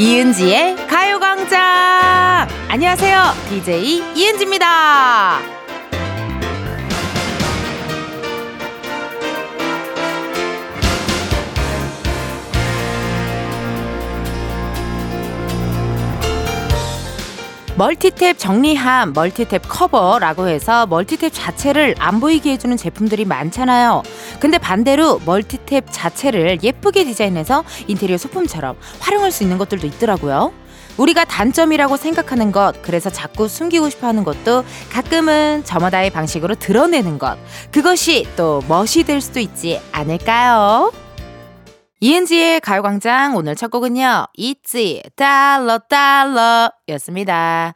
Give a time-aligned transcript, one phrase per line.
[0.00, 2.46] 이은지의 가요광장!
[2.68, 3.20] 안녕하세요.
[3.48, 5.40] DJ 이은지입니다.
[17.76, 24.02] 멀티탭 정리함, 멀티탭 커버라고 해서 멀티탭 자체를 안 보이게 해주는 제품들이 많잖아요.
[24.40, 30.52] 근데 반대로 멀티탭 자체를 예쁘게 디자인해서 인테리어 소품처럼 활용할 수 있는 것들도 있더라고요.
[30.96, 37.38] 우리가 단점이라고 생각하는 것, 그래서 자꾸 숨기고 싶어 하는 것도 가끔은 저마다의 방식으로 드러내는 것,
[37.70, 40.92] 그것이 또 멋이 될 수도 있지 않을까요?
[42.00, 44.26] 이은지의 가요광장 오늘 첫 곡은요.
[44.34, 47.74] 있지 달러 달러 였습니다.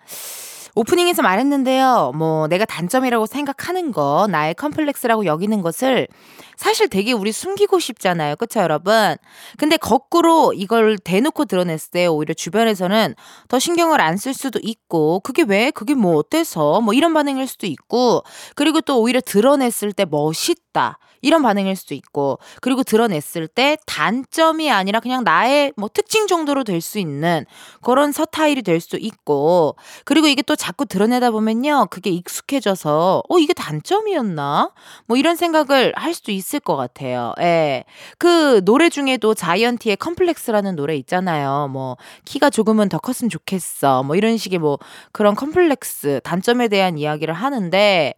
[0.74, 2.12] 오프닝에서 말했는데요.
[2.14, 6.08] 뭐 내가 단점이라고 생각하는 거, 나의 컴플렉스라고 여기는 것을
[6.56, 8.36] 사실 되게 우리 숨기고 싶잖아요.
[8.36, 9.16] 그쵸 여러분?
[9.58, 13.14] 근데 거꾸로 이걸 대놓고 드러냈을 때 오히려 주변에서는
[13.48, 15.70] 더 신경을 안 쓸 수도 있고 그게 왜?
[15.72, 16.80] 그게 뭐 어때서?
[16.80, 18.22] 뭐 이런 반응일 수도 있고
[18.54, 20.98] 그리고 또 오히려 드러냈을 때 멋있다.
[21.22, 26.82] 이런 반응일 수도 있고 그리고 드러냈을 때 단점이 아니라 그냥 나의 뭐 특징 정도로 될
[26.82, 27.46] 수 있는
[27.80, 33.52] 그런 서타일이 될 수도 있고 그리고 이게 또 자꾸 드러내다 보면요 그게 익숙해져서 어 이게
[33.52, 34.72] 단점이었나
[35.06, 37.34] 뭐 이런 생각을 할 수도 있을 것 같아요.
[37.40, 37.84] 예.
[38.18, 41.68] 그 노래 중에도 자이언티의 컴플렉스라는 노래 있잖아요.
[41.72, 44.02] 뭐 키가 조금은 더 컸으면 좋겠어.
[44.02, 44.78] 뭐 이런 식의 뭐
[45.12, 48.14] 그런 컴플렉스 단점에 대한 이야기를 하는데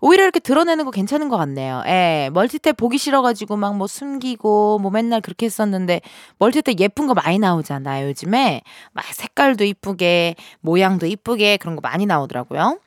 [0.00, 1.82] 오히려 이렇게 드러내는 거 괜찮은 것 같네요.
[1.86, 2.30] 예.
[2.44, 6.00] 멀티탭 보기 싫어가지고 막 뭐 숨기고 뭐 맨날 그렇게 했었는데
[6.38, 8.08] 멀티탭 예쁜 거 많이 나오잖아요.
[8.08, 12.78] 요즘에 막 색깔도 이쁘게 모양도 이쁘게 그런 거 많이 나오더라고요.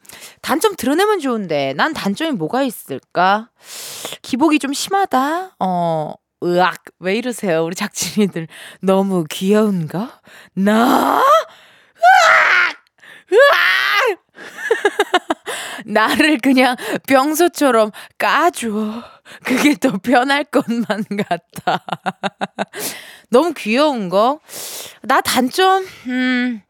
[0.41, 3.49] 단점 드러내면 좋은데 난 단점이 뭐가 있을까?
[4.21, 5.55] 기복이 좀 심하다.
[5.59, 6.13] 어.
[6.43, 8.47] 으악 왜 이러세요 우리 작진이들
[8.83, 10.21] 너무 귀여운가
[10.53, 12.77] 나 으악
[13.33, 14.19] 으악
[15.85, 16.75] 나를 그냥
[17.07, 19.03] 병소처럼 까줘.
[19.43, 20.85] 그게 더 편할 것만
[21.29, 21.83] 같아.
[23.29, 24.39] 너무 귀여운 거?
[25.03, 26.61] 나 단점, 음,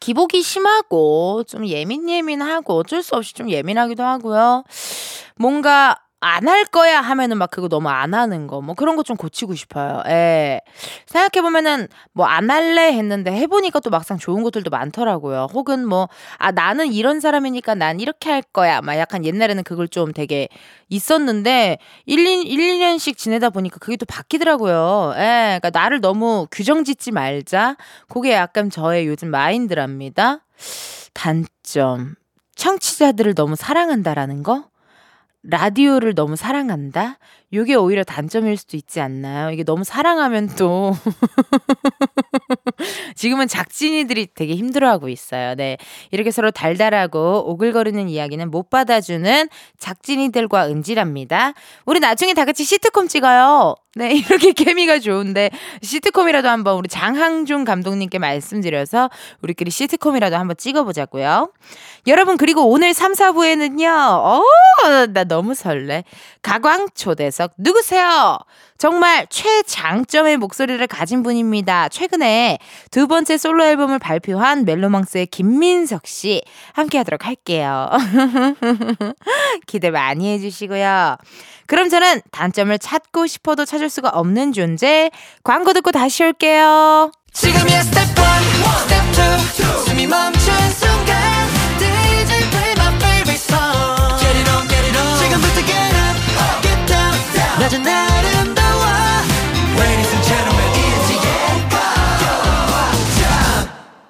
[0.00, 4.64] 기복이 심하고, 좀 예민 예민하고, 어쩔 수 없이 좀 예민하기도 하고요.
[5.36, 9.16] 뭔가, 안 할 거야 하면은 막 그거 너무 안 하는 거 뭐 그런 거 좀
[9.16, 10.02] 고치고 싶어요.
[10.08, 10.60] 예.
[11.06, 15.48] 생각해 보면은 뭐 안 할래 했는데 해 보니까 또 막상 좋은 것들도 많더라고요.
[15.52, 16.08] 혹은 뭐
[16.38, 18.80] 아 나는 이런 사람이니까 난 이렇게 할 거야.
[18.80, 20.48] 막 약간 옛날에는 그걸 좀 되게
[20.88, 25.12] 있었는데 1, 2, 1, 2년씩 지내다 보니까 그게 또 바뀌더라고요.
[25.16, 25.58] 예.
[25.60, 27.76] 그러니까 나를 너무 규정 짓지 말자.
[28.08, 30.40] 그게 약간 저의 요즘 마인드랍니다.
[31.12, 32.14] 단점.
[32.56, 34.64] 청취자들을 너무 사랑한다라는 거?
[35.44, 37.18] 라디오를 너무 사랑한다?
[37.54, 39.50] 요게 오히려 단점일 수도 있지 않나요?
[39.50, 40.92] 이게 너무 사랑하면 또
[43.14, 45.54] 지금은 작진이들이 되게 힘들어하고 있어요.
[45.54, 45.76] 네.
[46.10, 49.48] 이렇게 서로 달달하고 오글거리는 이야기는 못 받아주는
[49.78, 51.52] 작진이들과 은지랍니다.
[51.86, 53.76] 우리 나중에 다 같이 시트콤 찍어요.
[53.96, 55.50] 네, 이렇게 케미가 좋은데
[55.82, 59.10] 시트콤이라도 한번 우리 장항준 감독님께 말씀드려서
[59.42, 61.52] 우리끼리 시트콤이라도 한번 찍어보자고요.
[62.08, 63.86] 여러분 그리고 오늘 3, 4부에는요.
[63.86, 64.42] 어,
[65.12, 66.04] 나 너무 설레.
[66.42, 68.38] 가광 초대 석 누구세요?
[68.78, 71.88] 정말 최장점의 목소리를 가진 분입니다.
[71.90, 72.58] 최근에
[72.90, 77.90] 두 번째 솔로 앨범을 발표한 멜로망스의 김민석 씨 함께 하도록 할게요.
[79.66, 81.16] 기대 많이 해주시고요.
[81.66, 85.10] 그럼 저는 단점을 찾고 싶어도 찾을 수가 없는 존재
[85.42, 87.12] 광고 듣고 다시 올게요.
[87.32, 88.14] 지금이야 스텝 1,
[88.88, 91.44] 스텝 2, 숨이 멈춘 순간
[97.64, 98.13] legendary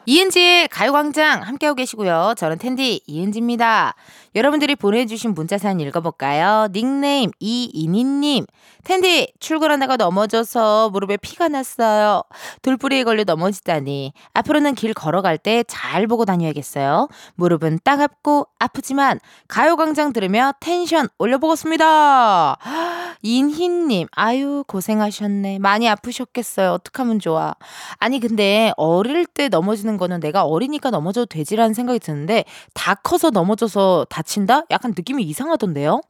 [0.06, 2.34] 이은지의 가요광장 함께하고 계시고요.
[2.36, 3.94] 저는 텐디 이은지입니다.
[4.34, 6.68] 여러분들이 보내주신 문자 사연 읽어볼까요?
[6.72, 8.44] 닉네임 이이니님.
[8.82, 12.22] 텐디 출근하다가 넘어져서 무릎에 피가 났어요.
[12.62, 14.12] 돌뿌리에 걸려 넘어지다니.
[14.34, 17.08] 앞으로는 길 걸어갈 때 잘 보고 다녀야겠어요.
[17.36, 22.58] 무릎은 따갑고 아프지만 가요광장 들으며 텐션 올려보겠습니다.
[23.22, 25.60] 인희님, 아유 고생하셨네.
[25.60, 26.72] 많이 아프셨겠어요.
[26.72, 27.54] 어떡하면 좋아.
[27.98, 34.06] 아니 근데 어릴 때 넘어지는 거는 내가 어리니까 넘어져도 되지라는 생각이 드는데 다 커서 넘어져서
[34.10, 34.62] 다 다친다?
[34.70, 36.00] 약간 느낌이 이상하던데요?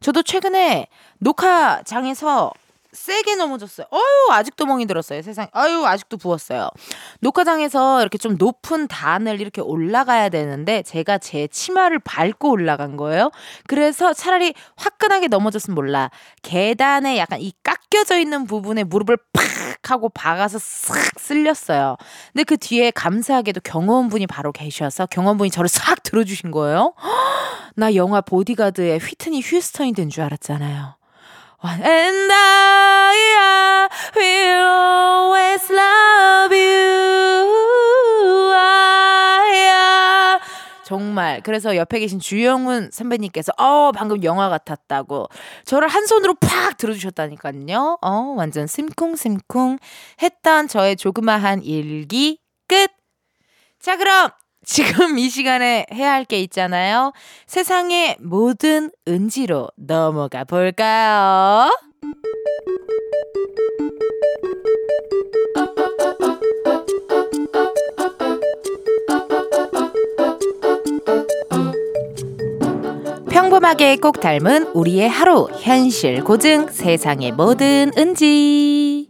[0.00, 0.86] 저도 최근에
[1.18, 2.52] 녹화장에서
[2.92, 3.88] 세게 넘어졌어요.
[3.92, 5.20] 어유 아직도 멍이 들었어요.
[5.20, 5.48] 세상.
[5.52, 6.68] 아유 아직도 부었어요.
[7.18, 13.32] 녹화장에서 이렇게 좀 높은 단을 이렇게 올라가야 되는데 제가 제 치마를 밟고 올라간 거예요.
[13.66, 16.10] 그래서 차라리 화끈하게 넘어졌으면 몰라.
[16.42, 19.44] 계단에 약간 이 깎여져 있는 부분에 무릎을 팍
[19.90, 20.94] 하고 박아서 싹
[21.24, 21.96] 쓸렸어요.
[22.32, 26.94] 근데 그 뒤에 감사하게도 경호원분이 바로 계셔서 경호원분이 저를 싹 들어주신 거예요.
[27.76, 30.96] 나 영화 보디가드의 휘트니 휴스턴이 된 줄 알았잖아요.
[31.64, 37.83] And I will always love you.
[40.94, 45.26] 정말 그래서 옆에 계신 주영훈 선배님께서 어 방금 영화 같았다고
[45.64, 47.98] 저를 한 손으로 팍 들어주셨다니까요.
[48.00, 49.78] 어 완전 심쿵심쿵
[50.22, 52.38] 했던 저의 조그마한 일기
[52.68, 52.92] 끝.
[53.80, 54.30] 자 그럼
[54.64, 57.12] 지금 이 시간에 해야 할 게 있잖아요.
[57.46, 61.70] 세상의 모든 은지로 넘어가 볼까요?
[73.54, 79.08] 평범하게 꼭 닮은 우리의 하루 현실 고증 세상의 모든 은지.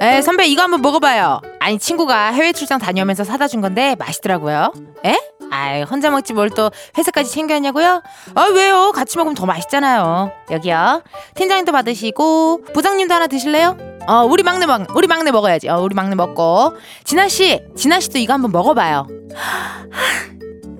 [0.00, 1.40] 에 선배 이거 한번 먹어봐요.
[1.60, 4.72] 아니 친구가 해외 출장 다녀오면서 사다 준 건데 맛있더라고요.
[5.04, 5.16] 에?
[5.50, 8.02] 아이 혼자 먹지 뭘 또 회사까지 챙겨왔냐고요?
[8.34, 8.92] 아 왜요?
[8.94, 10.32] 같이 먹으면 더 맛있잖아요.
[10.50, 11.02] 여기요.
[11.34, 13.76] 팀장님도 받으시고 부장님도 하나 드실래요?
[14.08, 15.68] 어 우리 막내 먹 우리 막내 먹어야지.
[15.68, 16.76] 어 우리 막내 먹고.
[17.04, 19.06] 진아씨 진아씨도 이거 한번 먹어봐요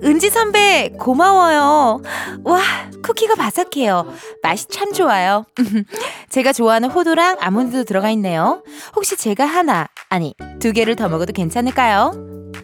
[0.03, 2.01] 은지 선배 고마워요.
[2.43, 2.59] 와
[3.03, 4.13] 쿠키가 바삭해요.
[4.43, 5.45] 맛이 참 좋아요.
[6.29, 8.63] 제가 좋아하는 호두랑 아몬드도 들어가 있네요.
[8.95, 12.11] 혹시 제가 하나 아니 두 개를 더 먹어도 괜찮을까요?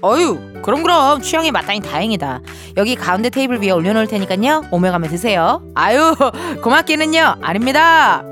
[0.01, 2.41] 어유 그럼 그럼 취향이 맞다니 다행이다.
[2.77, 5.63] 여기 가운데 테이블 위에 올려놓을 테니까요 오며 가며 드세요.
[5.75, 6.15] 아유
[6.61, 8.23] 고맙기는요 아닙니다.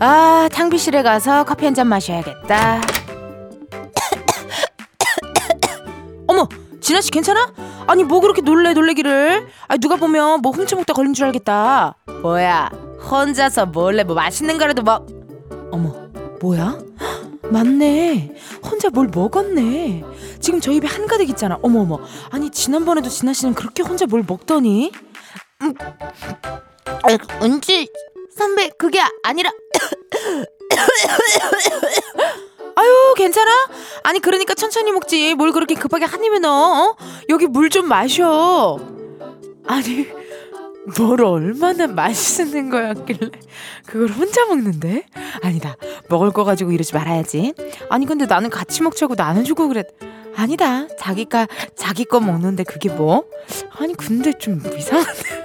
[0.00, 2.80] 아 탕비실에 가서 커피 한 잔 마셔야겠다.
[6.82, 7.52] 진아 씨 괜찮아?
[7.86, 9.46] 아니 뭐 그렇게 놀래 놀래기를?
[9.68, 11.96] 아 누가 보면 뭐 훔쳐먹다 걸린 줄 알겠다.
[12.22, 12.70] 뭐야
[13.08, 15.06] 혼자서 몰래 뭐 맛있는 거라도 먹.
[15.70, 15.94] 어머
[16.40, 16.78] 뭐야?
[17.44, 18.34] 맞네.
[18.64, 20.02] 혼자 뭘 먹었네.
[20.40, 21.56] 지금 저 입에 한가득 있잖아.
[21.62, 22.00] 어머 어머.
[22.30, 24.90] 아니 지난번에도 진아 씨는 그렇게 혼자 뭘 먹더니?
[25.62, 25.74] 음.
[27.42, 27.88] 은지
[28.36, 29.52] 선배 그게 아니라
[32.76, 33.50] 아유 괜찮아?
[34.02, 36.84] 아니 그러니까 천천히 먹지 뭘 그렇게 급하게 한 입에 넣어?
[36.90, 36.96] 어?
[37.28, 38.78] 여기 물 좀 마셔
[39.66, 40.06] 아니
[40.98, 43.30] 뭘 얼마나 맛있는 거였길래
[43.86, 45.04] 그걸 혼자 먹는데?
[45.42, 45.76] 아니다
[46.08, 47.54] 먹을 거 가지고 이러지 말아야지
[47.88, 49.86] 아니 근데 나는 같이 먹자고 나눠주고 그랬
[50.36, 51.46] 아니다 자기가
[51.76, 53.24] 자기 거 먹는데 그게 뭐?
[53.78, 55.42] 아니 근데 좀 이상한데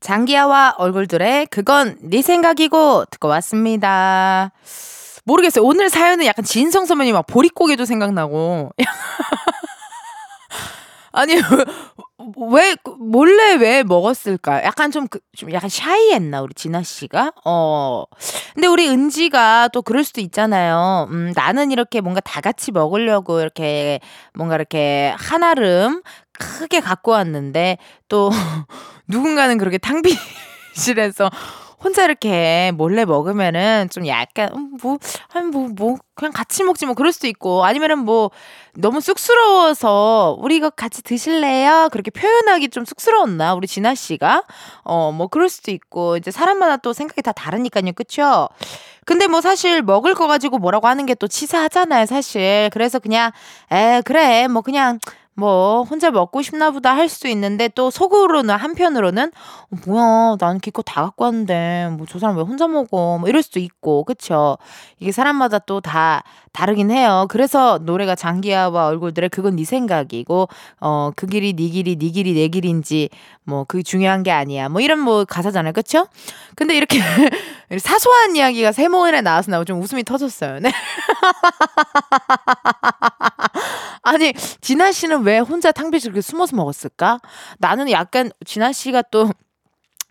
[0.00, 4.52] 장기하와 얼굴들의 그건 네 생각이고 듣고 왔습니다
[5.28, 5.64] 모르겠어요.
[5.64, 8.70] 오늘 사연은 약간 진성 선배님 막 보릿고개도 생각나고.
[11.12, 11.34] 아니
[12.52, 14.64] 왜 몰래 왜 먹었을까?
[14.64, 17.32] 약간 좀, 그, 좀 약간 샤이했나 우리 진아 씨가?
[17.44, 18.04] 어.
[18.54, 21.08] 근데 우리 은지가 또 그럴 수도 있잖아요.
[21.10, 24.00] 음, 나는 이렇게 뭔가 다 같이 먹으려고 이렇게
[24.34, 26.02] 뭔가 이렇게 한아름
[26.32, 28.30] 크게 갖고 왔는데 또
[29.08, 31.30] 누군가는 그렇게 탕비실에서
[31.82, 34.98] 혼자 이렇게 몰래 먹으면은 좀 약간 음, 뭐
[35.32, 38.30] 아니 뭐뭐 뭐 그냥 같이 먹지 뭐 그럴 수도 있고 아니면은 뭐
[38.74, 41.88] 너무 쑥스러워서 우리 이거 같이 드실래요?
[41.92, 44.42] 그렇게 표현하기 좀 쑥스러웠나 우리 진아 씨가
[44.84, 48.48] 어 뭐 그럴 수도 있고 이제 사람마다 또 생각이 다 다르니까요, 그쵸?
[49.06, 52.70] 근데 뭐 사실 먹을 거 가지고 뭐라고 하는 게 또 치사하잖아요, 사실.
[52.72, 53.30] 그래서 그냥
[53.72, 54.98] 에 그래 뭐 그냥
[55.38, 59.30] 뭐 혼자 먹고 싶나 보다 할 수 있는데 또 속으로는 한편으로는
[59.70, 63.18] 어, 뭐야 나는 기껏 다 갖고 왔는데 뭐 저 사람 왜 혼자 먹어?
[63.18, 64.04] 뭐 이럴 수도 있고.
[64.04, 64.58] 그쵸?
[64.98, 66.22] 이게 사람마다 또 다
[66.58, 67.26] 다르긴 해요.
[67.28, 70.48] 그래서 노래가 장기하와 얼굴들의 그건 네 생각이고
[70.80, 73.10] 어 그 길이 네 길이 네 길이 내 길인지
[73.44, 74.68] 뭐 그게 중요한 게 아니야.
[74.68, 75.72] 뭐 이런 뭐 가사잖아요.
[75.72, 76.08] 그쵸?
[76.56, 76.98] 근데 이렇게
[77.78, 80.58] 사소한 이야기가 세모일에 나와서 나고 좀 웃음이 터졌어요.
[80.58, 80.72] 네.
[84.02, 87.20] 아니 진아 씨는 왜 혼자 탕비실 그렇게 숨어서 먹었을까?
[87.58, 89.30] 나는 약간 진아 씨가 또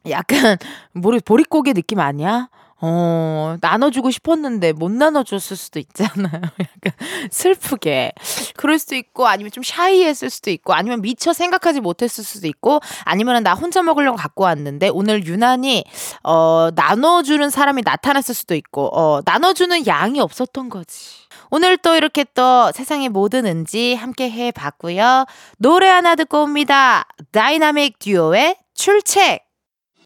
[0.10, 0.58] 약간
[0.94, 2.48] 모르 보릿고개 느낌 아니야?
[2.80, 6.42] 어, 나눠주고 싶었는데 못 나눠줬을 수도 있잖아요.
[6.62, 6.94] 약간
[7.32, 8.12] 슬프게.
[8.56, 13.44] 그럴 수도 있고, 아니면 좀 샤이했을 수도 있고, 아니면 미처 생각하지 못했을 수도 있고, 아니면
[13.44, 15.86] 나 혼자 먹으려고 갖고 왔는데, 오늘 유난히,
[16.24, 21.28] 어, 나눠주는 사람이 나타났을 수도 있고, 어, 나눠주는 양이 없었던 거지.
[21.50, 25.26] 오늘 또 이렇게 또 세상의 모든 은지 함께 해 봤고요.
[25.58, 27.08] 노래 하나 듣고 옵니다.
[27.32, 29.47] 다이나믹 듀오의 출첵.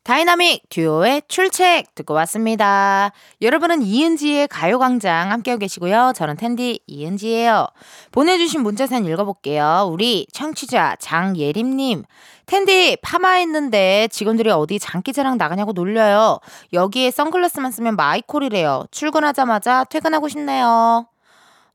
[0.03, 3.11] 다이나믹 듀오의 출첵 듣고 왔습니다.
[3.39, 6.13] 여러분은 이은지의 가요광장 함께하고 계시고요.
[6.15, 7.67] 저는 텐디 이은지예요.
[8.11, 9.87] 보내주신 문자 사연 읽어볼게요.
[9.91, 12.03] 우리 청취자 장예림님.
[12.47, 16.39] 텐디 파마했는데 직원들이 어디 장기자랑 나가냐고 놀려요.
[16.73, 18.87] 여기에 선글라스만 쓰면 마이콜이래요.
[18.89, 21.05] 출근하자마자 퇴근하고 싶네요.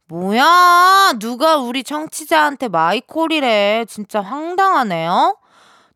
[0.09, 1.13] 뭐야?
[1.21, 3.85] 누가 우리 청취자한테 마이콜이래.
[3.89, 5.37] 진짜 황당하네요.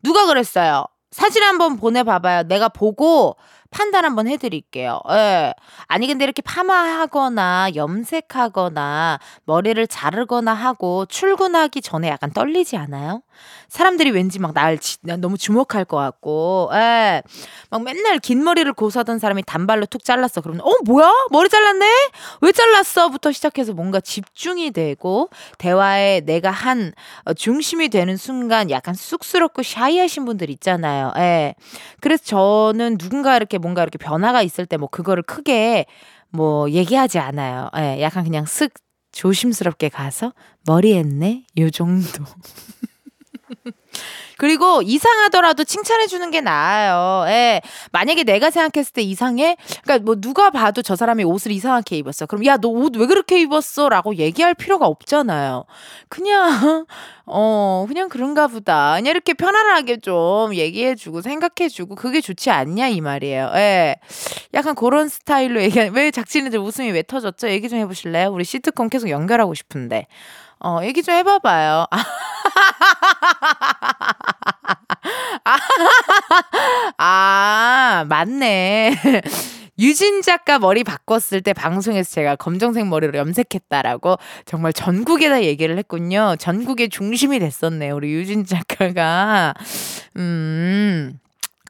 [0.01, 0.85] 누가 그랬어요?
[1.11, 2.43] 사진 한번 보내봐봐요.
[2.43, 3.35] 내가 보고
[3.69, 4.99] 판단 한번 해드릴게요.
[5.11, 5.53] 예.
[5.87, 13.21] 아니, 근데 이렇게 파마하거나 염색하거나 머리를 자르거나 하고 출근하기 전에 약간 떨리지 않아요?
[13.69, 14.77] 사람들이 왠지 막 날
[15.19, 17.21] 너무 주목할 것 같고, 예.
[17.69, 20.41] 막 맨날 긴 머리를 고수하던 사람이 단발로 툭 잘랐어.
[20.41, 21.09] 그러면, 어, 뭐야?
[21.31, 21.85] 머리 잘랐네?
[22.41, 23.09] 왜 잘랐어?
[23.09, 26.91] 부터 시작해서 뭔가 집중이 되고, 대화에 내가 한
[27.25, 31.13] 어, 중심이 되는 순간 약간 쑥스럽고 샤이하신 분들 있잖아요.
[31.17, 31.55] 예.
[32.01, 35.85] 그래서 저는 누군가 이렇게 뭔가 이렇게 변화가 있을 때 뭐 그거를 크게
[36.29, 37.69] 뭐 얘기하지 않아요.
[37.77, 38.01] 예.
[38.01, 38.71] 약간 그냥 쓱
[39.11, 40.33] 조심스럽게 가서
[40.65, 41.45] 머리 했네?
[41.59, 42.23] 요 정도.
[44.37, 47.25] 그리고 이상하더라도 칭찬해 주는 게 나아요.
[47.29, 47.61] 예.
[47.91, 49.55] 만약에 내가 생각했을 때 이상해?
[49.83, 52.25] 그러니까 뭐 누가 봐도 저 사람이 옷을 이상하게 입었어.
[52.25, 53.89] 그럼 야, 너 옷 왜 그렇게 입었어?
[53.89, 55.65] 라고 얘기할 필요가 없잖아요.
[56.09, 56.85] 그냥
[57.27, 58.95] 어, 그냥 그런가 보다.
[58.95, 63.51] 그냥 이렇게 편안하게 좀 얘기해 주고 생각해 주고 그게 좋지 않냐 이 말이에요.
[63.55, 63.95] 예.
[64.55, 67.49] 약간 그런 스타일로 얘기하는 왜 작진이들 웃음이 왜 터졌죠?
[67.49, 68.29] 얘기 좀 해 보실래요?
[68.31, 70.07] 우리 시트콤 계속 연결하고 싶은데.
[70.63, 71.87] 어, 얘기 좀 해봐봐요.
[76.97, 78.95] 아, 맞네.
[79.79, 86.35] 유진 작가 머리 바꿨을 때 방송에서 제가 검정색 머리로 염색했다라고 정말 전국에다 얘기를 했군요.
[86.37, 87.95] 전국의 중심이 됐었네요.
[87.95, 89.53] 우리 유진 작가가.
[90.17, 91.19] 음.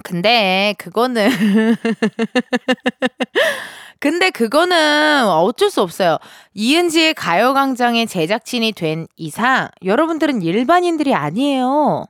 [0.03, 1.29] 근데 그거는
[3.99, 6.17] 근데 그거는 어쩔 수 없어요.
[6.55, 12.07] 이은지의 가요광장의 제작진이 된 이상 여러분들은 일반인들이 아니에요.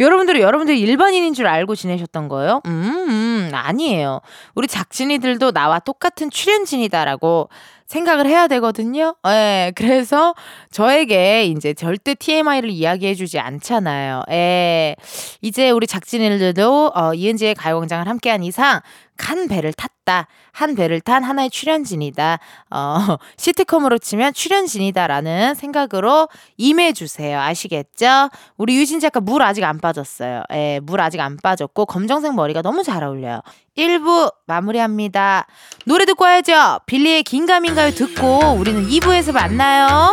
[0.00, 2.60] 여러분들은 여러분들이 일반인인 줄 알고 지내셨던 거예요?
[2.66, 4.20] 음, 음 아니에요.
[4.54, 7.48] 우리 작진이들도 나와 똑같은 출연진이다라고
[7.86, 9.14] 생각을 해야 되거든요.
[9.26, 10.34] 예, 네, 그래서
[10.70, 14.22] 저에게 이제 절대 TMI를 이야기해주지 않잖아요.
[14.30, 14.96] 예,
[15.42, 18.80] 이제 우리 작진이들도 어, 이은지의 가요광장을 함께한 이상
[19.16, 20.26] 한 배를 탔다.
[20.52, 22.38] 한 배를 탄 하나의 출연진이다.
[22.70, 22.98] 어,
[23.36, 27.38] 시트콤으로 치면 출연진이다라는 생각으로 임해주세요.
[27.38, 28.28] 아시겠죠?
[28.56, 30.42] 우리 유진 작가 물 아직 안 빠졌어요.
[30.52, 33.33] 예, 물 아직 안 빠졌고, 검정색 머리가 너무 잘 어울려요.
[33.76, 35.46] 1부 마무리합니다.
[35.84, 36.80] 노래 듣고 와야죠.
[36.86, 40.12] 빌리의 긴가민가요 듣고 우리는 2부에서 만나요.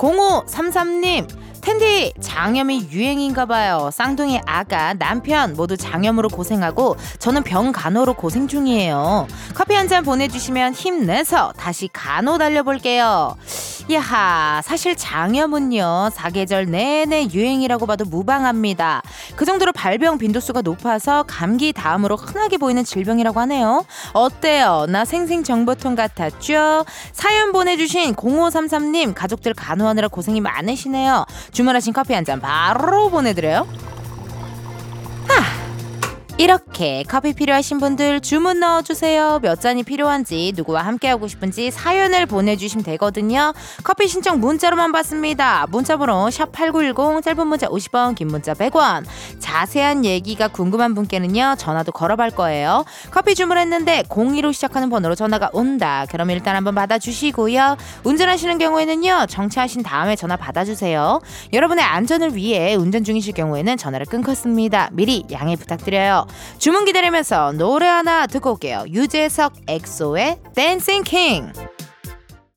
[0.00, 1.26] 0533님,
[1.60, 3.90] 텐디 장염이 유행인가 봐요.
[3.92, 9.26] 쌍둥이 아가, 남편 모두 장염으로 고생하고 저는 병 간호로 고생 중이에요.
[9.54, 13.34] 커피 한 잔 보내주시면 힘내서 다시 간호 달려볼게요.
[13.90, 19.02] 야하, 사실 장염은요, 사계절 내내 유행이라고 봐도 무방합니다.
[19.34, 23.84] 그 정도로 발병 빈도수가 높아서 감기 다음으로 흔하게 보이는 질병이라고 하네요.
[24.12, 24.86] 어때요?
[24.88, 26.84] 나 생생정보통 같았죠?
[27.12, 31.24] 사연 보내주신 0533님, 가족들 간호하느라 고생이 많으시네요.
[31.52, 33.66] 주문하신 커피 한 잔 바로 보내드려요.
[36.40, 36.60] 하!
[36.80, 39.40] 이렇게 커피 필요하신 분들 주문 넣어주세요.
[39.42, 43.52] 몇 잔이 필요한지 누구와 함께하고 싶은지 사연을 보내주시면 되거든요.
[43.84, 45.66] 커피 신청 문자로만 받습니다.
[45.68, 49.04] 문자번호 샵8910 짧은 문자 50원 긴 문자 100원
[49.38, 51.56] 자세한 얘기가 궁금한 분께는요.
[51.58, 52.86] 전화도 걸어볼 거예요.
[53.10, 56.06] 커피 주문했는데 02로 시작하는 번호로 전화가 온다.
[56.10, 57.76] 그럼 일단 한번 받아주시고요.
[58.04, 59.26] 운전하시는 경우에는요.
[59.28, 61.20] 정차하신 다음에 전화 받아주세요.
[61.52, 64.88] 여러분의 안전을 위해 운전 중이실 경우에는 전화를 끊겠습니다.
[64.92, 66.29] 미리 양해 부탁드려요.
[66.58, 68.84] 주문 기다리면서 노래 하나 듣고 올게요.
[68.88, 71.52] 유재석 엑소의 Dancing King.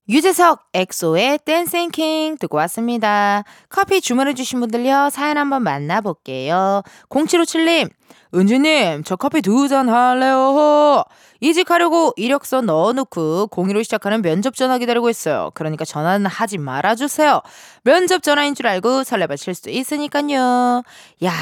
[0.09, 3.43] 유재석 엑소의 Dancing King 듣고 왔습니다.
[3.69, 6.83] 커피 주문해주신 분들요, 사연 한번 만나볼게요.
[7.09, 7.89] 0757님,
[8.35, 11.03] 은지님, 저 커피 두 잔 할래요.
[11.39, 15.51] 이직하려고 이력서 넣어놓고 02로 시작하는 면접 전화 기다리고 있어요.
[15.53, 17.41] 그러니까 전화는 하지 말아주세요.
[17.85, 20.83] 면접 전화인 줄 알고 설레발 칠 수도 있으니까요.
[21.25, 21.33] 야,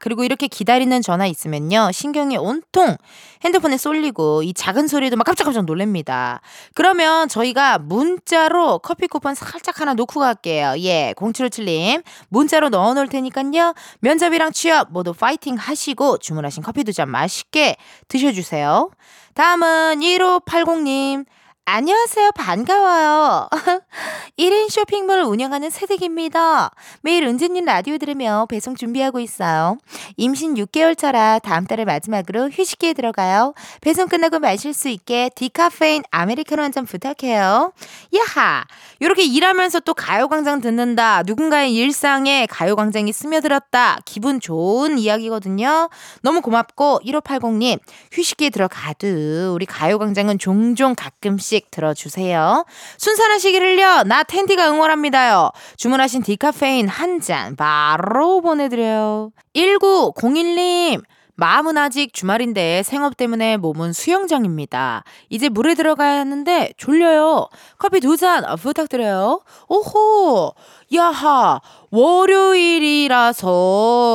[0.00, 1.90] 그리고 이렇게 기다리는 전화 있으면요.
[1.92, 2.96] 신경이 온통
[3.42, 6.42] 핸드폰에 쏠리고 이 작은 소리도 막 깜짝깜짝 놀랍니다.
[6.74, 10.74] 그러면 저희가 문자로 커피 쿠폰 살짝 하나 놓고 갈게요.
[10.80, 12.02] 예, 0757님.
[12.28, 13.72] 문자로 넣어 놓을 테니까요.
[14.00, 17.76] 면접이랑 취업 모두 파이팅 하시고 주문하신 커피 두 잔 맛있게
[18.08, 18.90] 드셔 주세요.
[19.34, 21.26] 다음은 1580님.
[21.68, 22.30] 안녕하세요.
[22.36, 23.48] 반가워요.
[24.38, 26.70] 1인 쇼핑몰을 운영하는 새댁입니다.
[27.00, 29.76] 매일 은지님 라디오 들으며 배송 준비하고 있어요.
[30.16, 33.52] 임신 6개월 차라 다음 달을 마지막으로 휴식기에 들어가요.
[33.80, 37.72] 배송 끝나고 마실 수 있게 디카페인 아메리카노 한 잔 부탁해요.
[38.14, 38.64] 야하!
[39.00, 41.22] 이렇게 일하면서 또 가요광장 듣는다.
[41.26, 43.98] 누군가의 일상에 가요광장이 스며들었다.
[44.04, 45.88] 기분 좋은 이야기거든요.
[46.22, 47.80] 너무 고맙고 1580님
[48.12, 52.64] 휴식기에 들어가도 우리 가요광장은 종종 가끔씩 하나씩 들어주세요.
[52.98, 54.02] 순산하시기를요.
[54.04, 55.50] 나 텐디가 응원합니다요.
[55.76, 59.30] 주문하신 디카페인 한 잔 바로 보내드려요.
[59.54, 61.02] 1901님.
[61.38, 65.04] 마음은 아직 주말인데 생업 때문에 몸은 수영장입니다.
[65.28, 67.48] 이제 물에 들어가야 하는데 졸려요.
[67.78, 69.42] 커피 두 잔 부탁드려요.
[69.68, 70.52] 오호,
[70.94, 71.60] 야하,
[71.90, 73.50] 월요일이라서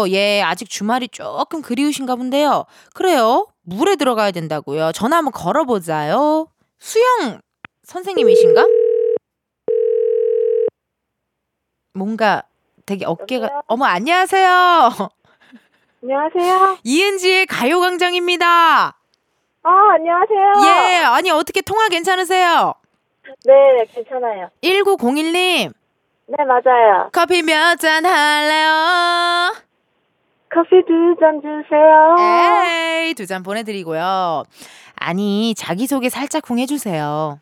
[0.10, 2.66] 예 아직 주말이 조금 그리우신가 본데요.
[2.94, 3.46] 그래요.
[3.64, 4.92] 물에 들어가야 된다고요.
[4.94, 6.48] 전화 한번 걸어보자요.
[6.92, 7.40] 수영
[7.84, 8.66] 선생님이신가?
[11.94, 12.42] 뭔가
[12.88, 13.62] 되게 어깨가 여보세요?
[13.68, 14.90] 어머 안녕하세요.
[16.04, 16.78] 안녕하세요.
[16.84, 18.48] 이은지의 가요광장입니다.
[19.64, 20.54] 아, 안녕하세요.
[20.66, 22.74] 예, 아니 어떻게 통화 괜찮으세요?
[23.46, 24.50] 네, 괜찮아요.
[24.64, 25.72] 1901님
[26.26, 27.10] 네, 맞아요.
[27.14, 29.54] 커피 몇 잔 할래요?
[30.50, 32.16] 커피 두 잔 주세요.
[33.06, 34.44] 에이 두 잔 보내드리고요.
[35.12, 37.40] 아니 자기소개 살짝쿵 해주세요.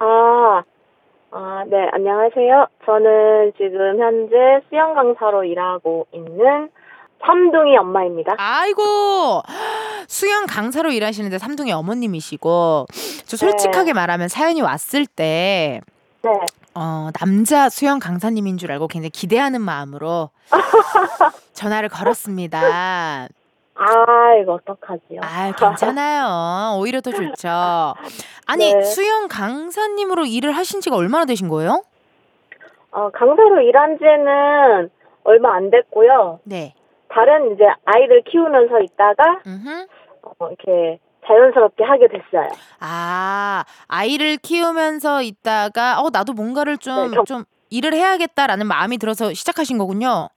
[0.00, 0.62] 아,
[1.30, 2.66] 아, 네, 안녕하세요.
[2.84, 4.36] 저는 지금 현재
[4.68, 6.68] 수영 강사로 일하고 있는
[7.24, 8.34] 삼둥이 엄마입니다.
[8.38, 9.42] 아이고
[10.08, 12.86] 수영 강사로 일하시는데 삼둥이 어머님이시고
[13.26, 15.80] 저 솔직하게 말하면 사연이 왔을 때
[16.22, 16.30] 네.
[16.74, 20.30] 어, 남자 수영 강사님인 줄 알고 굉장히 기대하는 마음으로
[21.52, 23.28] 전화를 걸었습니다.
[23.82, 25.20] 아, 이거 어떡하지요?
[25.22, 26.76] 아, 괜찮아요.
[26.78, 27.48] 오히려 더 좋죠.
[28.46, 28.82] 아니, 네.
[28.82, 31.82] 수영 강사님으로 일을 하신 지가 얼마나 되신 거예요?
[32.90, 34.90] 어, 강사로 일한 지는
[35.24, 36.40] 얼마 안 됐고요.
[36.44, 36.74] 네.
[37.08, 39.86] 다른 이제 아이들 키우면서 있다가 음흠.
[40.22, 42.48] 어, 이렇게 자연스럽게 하게 됐어요.
[42.80, 49.32] 아, 아이를 키우면서 있다가 어, 나도 뭔가를 좀 네, 경- 좀 일을 해야겠다라는 마음이 들어서
[49.32, 50.28] 시작하신 거군요.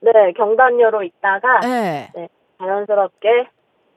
[0.00, 2.10] 네, 경단녀로 있다가 네.
[2.68, 3.48] 자연스럽게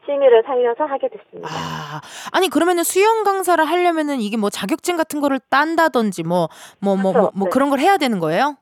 [0.06, 1.48] 취미를 살려서 하게 됐습니다.
[1.50, 2.02] 아,
[2.34, 6.48] 아니 그러면은 수영 강사를 하려면은 이게 뭐 자격증 같은 거를 딴다든지 뭐
[6.82, 7.32] 뭐 뭐뭐 그렇죠.
[7.44, 7.50] 네.
[7.52, 8.56] 그런 걸 해야 되는 거예요?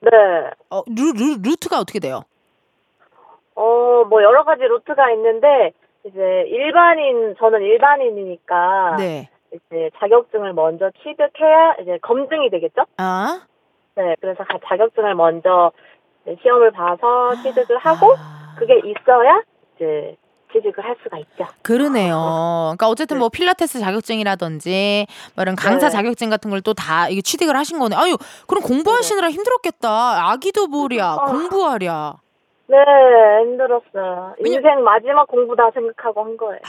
[0.00, 0.10] 네.
[0.70, 2.22] 어, 루, 루, 루트가 어떻게 돼요?
[3.54, 5.72] 어, 뭐 여러 가지 루트가 있는데
[6.04, 9.28] 이제 일반인 저는 일반인이니까 네.
[9.52, 12.84] 이제 자격증을 먼저 취득해야 이제 검증이 되겠죠?
[12.96, 13.40] 아,
[13.96, 14.14] 네.
[14.20, 15.72] 그래서 가- 자격증을 먼저
[16.42, 19.42] 시험을 봐서 취득을 하고 아, 그게 있어야
[19.76, 20.16] 이제
[20.52, 21.46] 취직을 할 수가 있죠.
[21.62, 22.14] 그러네요.
[22.76, 23.18] 그러니까 어쨌든 네.
[23.20, 25.90] 뭐 필라테스 자격증이라든지 뭐 이런 강사 네.
[25.90, 27.94] 자격증 같은 걸 또 다 이게 취득을 하신 거네.
[27.96, 28.16] 아유,
[28.46, 30.30] 그럼 공부하시느라 힘들었겠다.
[30.30, 31.24] 아기도 보랴, 어.
[31.26, 32.14] 공부하랴.
[32.70, 32.76] 네,
[33.44, 34.34] 힘들었어요.
[34.40, 36.60] 왜냐- 인생 마지막 공부다 생각하고 한 거예요.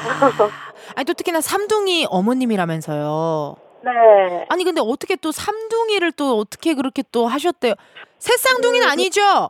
[0.96, 3.56] 아니 또 특히나 삼둥이 어머님이라면서요.
[3.84, 4.46] 네.
[4.50, 7.74] 아니 근데 어떻게 또 삼둥이를 또 어떻게 그렇게 또 하셨대요?
[8.18, 9.50] 새쌍둥이는 음, 아니죠?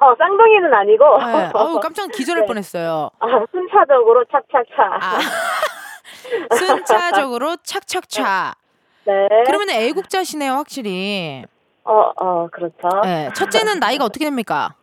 [0.00, 1.18] 어, 쌍둥이는 아니고.
[1.18, 1.50] 네.
[1.54, 2.46] 아우 깜짝 기절할 네.
[2.46, 3.10] 뻔했어요.
[3.18, 4.98] 아, 순차적으로 착착차.
[5.00, 5.18] 아,
[6.56, 8.54] 순차적으로 착착차.
[9.04, 9.28] 네.
[9.46, 11.44] 그러면 애국자시네요, 확실히.
[11.84, 12.76] 어, 어, 그렇죠.
[13.02, 13.28] 네.
[13.34, 14.74] 첫째는 나이가 어떻게 됩니까?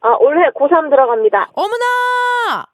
[0.00, 1.48] 아, 올해 고3 들어갑니다.
[1.54, 2.66] 어머나!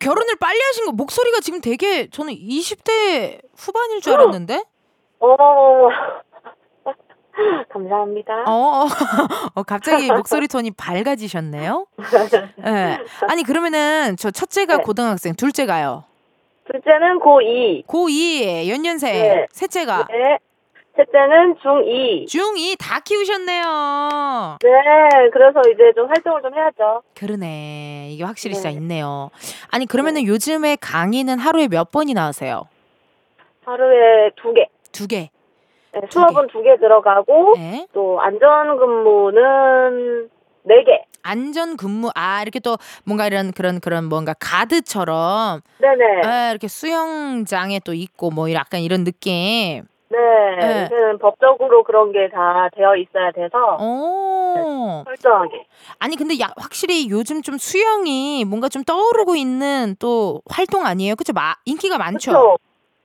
[0.00, 4.64] 결혼을 빨리 하신 거 목소리가 지금 되게 저는 20대 후반일 줄 알았는데.
[5.20, 5.88] 어,
[7.72, 8.44] 감사합니다.
[8.46, 8.86] 어,
[9.54, 11.86] 어, 갑자기 목소리 톤이 밝아지셨네요.
[12.58, 12.98] 네.
[13.28, 14.82] 아니 그러면은 저 첫째가 네.
[14.82, 16.04] 고등학생, 둘째가요.
[16.70, 17.86] 둘째는 고2.
[17.86, 19.46] 고2 연년생, 네.
[19.50, 20.38] 셋째가 네.
[20.96, 22.26] 셋째는 중2.
[22.26, 24.58] 중2 다 키우셨네요.
[24.62, 24.70] 네,
[25.32, 27.02] 그래서 이제 좀 활동을 좀 해야죠.
[27.16, 28.10] 그러네.
[28.12, 28.60] 이게 확실히 네.
[28.60, 29.30] 진짜 있네요.
[29.70, 32.68] 아니, 그러면은 요즘에 강의는 하루에 몇 번이나 하세요?
[33.64, 34.68] 하루에 두 개.
[34.92, 35.30] 두 개.
[35.94, 37.86] 네, 수업은 두 개 들어가고, 네.
[37.92, 40.28] 또 안전 근무는
[40.64, 41.04] 네 개.
[41.22, 42.76] 안전 근무 아 이렇게 또
[43.06, 46.04] 뭔가 이런 그런 그런 뭔가 가드처럼 네네.
[46.22, 49.84] 아, 이렇게 수영장에 또 있고 뭐 약간 이런 느낌.
[50.10, 50.18] 네.
[50.18, 50.82] 네.
[50.84, 55.02] 요새는 법적으로 그런 게 다 되어 있어야 돼서, 어.
[55.06, 55.66] 철저하게.
[55.98, 61.16] 아니 근데 야, 확실히 요즘 좀 수영이 뭔가 좀 떠오르고 있는 또 활동 아니에요?
[61.16, 61.32] 그쵸?
[61.32, 62.18] 마, 인기가 많죠.
[62.18, 62.56] 그쵸?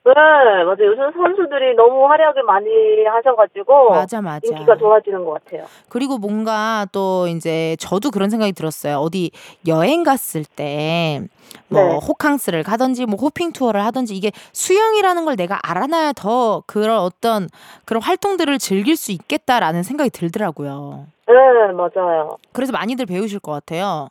[0.05, 0.85] 네, 맞아요.
[0.85, 2.69] 요즘 선수들이 너무 활약을 많이
[3.05, 4.39] 하셔가지고, 맞아 맞아.
[4.47, 5.65] 인기가 좋아지는 것 같아요.
[5.89, 8.97] 그리고 뭔가 또 이제 저도 그런 생각이 들었어요.
[8.97, 9.31] 어디
[9.67, 11.21] 여행 갔을 때
[11.69, 11.99] 뭐 네.
[12.07, 17.47] 호캉스를 가든지 뭐 호핑 투어를 하든지 이게 수영이라는 걸 내가 알아놔야 더 그런 어떤
[17.85, 21.05] 그런 활동들을 즐길 수 있겠다라는 생각이 들더라고요.
[21.27, 21.33] 네,
[21.73, 22.37] 맞아요.
[22.53, 24.09] 그래서 많이들 배우실 것 같아요.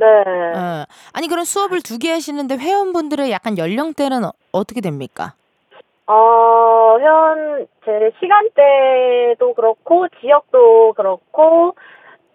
[0.00, 0.06] 네.
[0.06, 0.86] 예.
[1.12, 5.34] 아니 그런 수업을 두 개 하시는데 회원분들의 약간 연령대는 어- 어떻게 됩니까?
[6.06, 11.76] 어, 현, 제 시간대도 그렇고, 지역도 그렇고,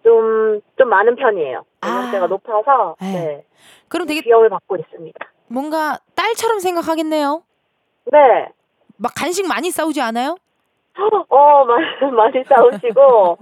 [0.02, 1.62] 좀, 좀 많은 편이에요.
[1.84, 2.28] 연령대가 아.
[2.28, 3.12] 높아서, 네.
[3.12, 3.44] 네.
[3.88, 5.18] 그럼 되게 비용을 받고 있습니다.
[5.48, 7.42] 뭔가 딸처럼 생각하겠네요.
[8.12, 8.18] 네.
[8.96, 10.36] 막 간식 많이 싸우지 않아요?
[11.28, 13.38] 어, 많이, 많이 싸우시고,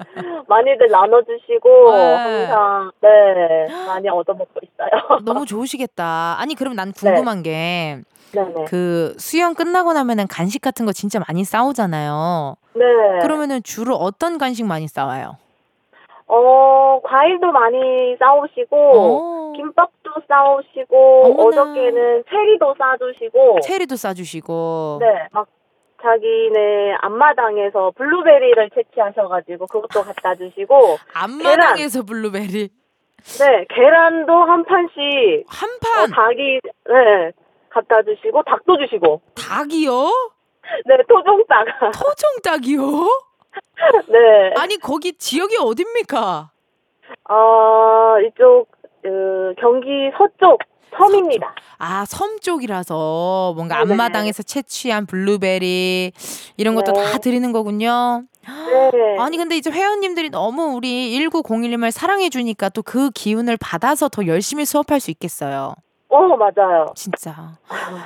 [0.48, 2.46] 많이들 나눠주시고, 네.
[2.46, 5.20] 항상, 네, 많이 얻어먹고 있어요.
[5.24, 6.36] 너무 좋으시겠다.
[6.38, 8.00] 아니 그럼 난 궁금한 게
[8.32, 8.64] 네네.
[8.66, 12.56] 그 수영 끝나고 나면은 간식 같은 거 진짜 많이 싸우잖아요.
[12.74, 12.84] 네.
[13.22, 15.36] 그러면은 주로 어떤 간식 많이 싸워요?
[16.26, 21.62] 어, 과일도 많이 싸우시고, 어, 김밥도 싸우시고, 어머나.
[21.62, 24.98] 어저께는 체리도 싸주시고, 체리도 싸주시고.
[25.00, 25.46] 네, 막
[26.14, 32.68] 자기네 앞마당에서 블루베리를 채취하셔가지고 그것도 갖다 주시고, 앞마당에서 블루베리
[33.38, 36.10] 네, 계란도 한 판씩 한 어, 판.
[36.10, 37.32] 닭이 네
[37.70, 39.90] 갖다 주시고 닭도 주시고, 닭이요?
[40.86, 42.80] 네 토종닭, 토종 닭이요?
[44.08, 46.50] 네, 아니 거기 지역이 어딥니까?
[47.30, 48.66] 어 이쪽
[49.02, 50.58] 그 경기 서쪽
[50.98, 51.54] 섬입니다.
[51.78, 53.92] 아, 섬 쪽이라서 뭔가 네네.
[53.92, 56.12] 앞마당에서 채취한 블루베리
[56.56, 57.04] 이런 것도 네.
[57.12, 58.22] 다 드리는 거군요.
[58.46, 64.26] 네, 아니 근데 이제 회원님들이 너무 우리 1901님을 사랑해 주니까 또 그 기운을 받아서 더
[64.26, 65.74] 열심히 수업할 수 있겠어요.
[66.10, 66.86] 어 맞아요.
[66.94, 67.56] 진짜.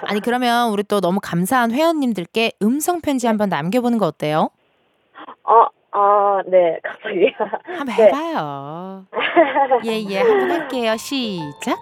[0.04, 4.50] 아니 그러면 우리 또 너무 감사한 회원님들께 음성 편지 한번 남겨 보는 거 어때요?
[5.44, 7.34] 어, 아, 네, 갑자기.
[7.64, 8.04] 한번 네.
[8.04, 9.06] 해봐요.
[9.84, 10.96] 예예 한번 할게요.
[10.96, 11.78] 시작.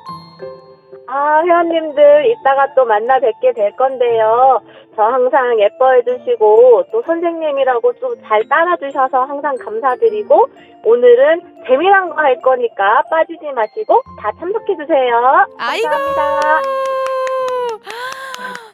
[1.08, 4.60] 아, 회원님들 이따가 또 만나 뵙게 될 건데요.
[4.96, 10.46] 저 항상 예뻐해 주시고 또 선생님이라고 또잘 따라 주셔서 항상 감사드리고
[10.84, 15.46] 오늘은 재미난 거 할 거니까 빠지지 마시고 다 참석해 주세요.
[15.58, 15.88] 아이고.
[15.88, 16.62] 감사합니다.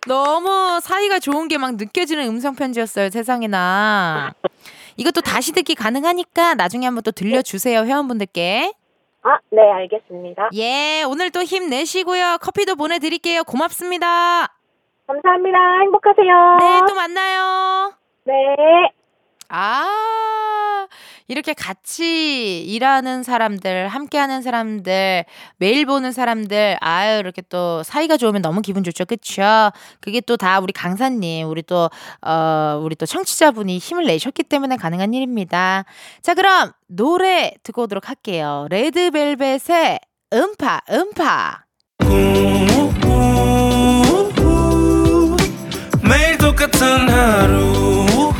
[0.08, 3.10] 너무 사이가 좋은 게 막 느껴지는 음성 편지였어요.
[3.10, 4.32] 세상에나.
[4.96, 8.72] 이것도 다시 듣기 가능하니까 나중에 한번 또 들려주세요 회원분들께.
[9.22, 10.50] 아, 네, 알겠습니다.
[10.54, 12.38] 예, 오늘 또 힘내시고요.
[12.40, 13.44] 커피도 보내드릴게요.
[13.44, 14.48] 고맙습니다.
[15.06, 15.58] 감사합니다.
[15.82, 16.56] 행복하세요.
[16.60, 17.92] 네, 또 만나요.
[18.24, 18.92] 네.
[19.54, 20.86] 아,
[21.28, 25.26] 이렇게 같이 일하는 사람들, 함께하는 사람들,
[25.58, 29.04] 매일 보는 사람들, 아유, 이렇게 또 사이가 좋으면 너무 기분 좋죠.
[29.04, 29.42] 그쵸?
[30.00, 31.90] 그게 또 다 우리 강사님, 우리 또,
[32.22, 35.84] 어, 우리 또 청취자분이 힘을 내셨기 때문에 가능한 일입니다.
[36.22, 38.66] 자, 그럼 노래 듣고 오도록 할게요.
[38.70, 40.00] 레드벨벳의
[40.32, 41.64] 음파, 음파.
[46.08, 48.32] 매일 똑같은 하루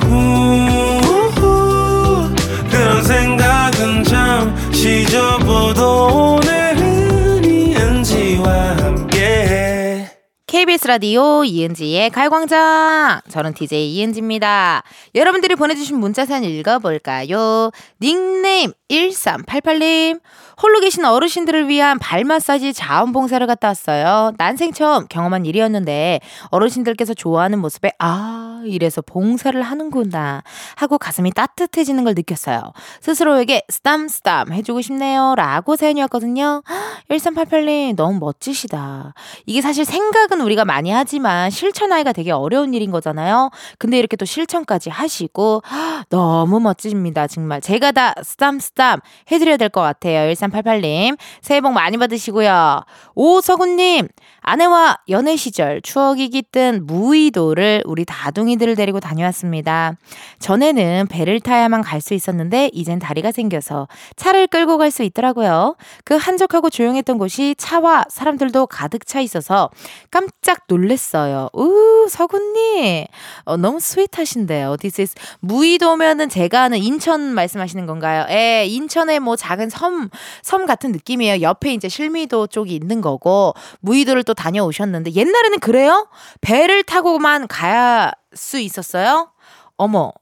[3.13, 10.09] 생각은 잠시 접어도 오늘은 이은지와 함께
[10.47, 13.21] KBS 라디오 이은지의 가요광장.
[13.29, 14.83] 저는 DJ 이은지입니다.
[15.15, 17.71] 여러분들이 보내주신 문자 사연 읽어볼까요?
[18.01, 20.21] 닉네임 1388님.
[20.63, 24.33] 홀로 계신 어르신들을 위한 발 마사지 자원봉사를 갔다 왔어요.
[24.39, 26.21] 난생 처음 경험한 일이었는데
[26.51, 30.43] 어르신들께서 좋아하는 모습에 아 이래서 봉사를 하는구나
[30.77, 32.63] 하고 가슴이 따뜻해지는 걸 느꼈어요.
[33.01, 36.63] 스스로에게 쓰담쓰담 해주고 싶네요 라고 사연이었거든요.
[37.11, 39.15] 1388님 너무 멋지시다.
[39.47, 43.51] 이게 사실 생각은 우리가 많이 하지만 실천하기가 되게 어려운 일인 거잖아요.
[43.79, 45.63] 근데 이렇게 또 실천까지 하시고
[46.09, 47.27] 너무 멋집니다.
[47.27, 49.01] 정말 제가 다 쓰담쓰담
[49.33, 50.29] 해드려야 될 것 같아요.
[50.53, 52.83] 8388님, 새해 복 많이 받으시고요.
[53.15, 54.09] 오서군님,
[54.41, 59.95] 아내와 연애 시절 추억이 깃든 무의도를 우리 다둥이들을 데리고 다녀왔습니다.
[60.41, 63.87] 전에는 배를 타야만 갈 수 있었는데, 이젠 다리가 생겨서
[64.17, 65.77] 차를 끌고 갈 수 있더라고요.
[66.05, 69.71] 그 한적하고 조용했던 곳이 차와 사람들도 가득 차 있어서
[70.11, 71.49] 깜짝 놀랬어요.
[71.55, 73.07] 우, 서군님.
[73.45, 74.77] 어, 너무 스윗하신데요.
[74.79, 78.27] This is 무의도면은 제가 아는 인천 말씀하시는 건가요?
[78.31, 80.11] 예, 인천의 뭐 작은 섬,
[80.43, 81.41] 섬 같은 느낌이에요.
[81.41, 86.09] 옆에 이제 실미도 쪽이 있는 거고, 무의도를 또 다녀오셨는데, 옛날에는 그래요?
[86.41, 89.31] 배를 타고만 가야 수 있었어요?
[89.77, 90.13] 어머,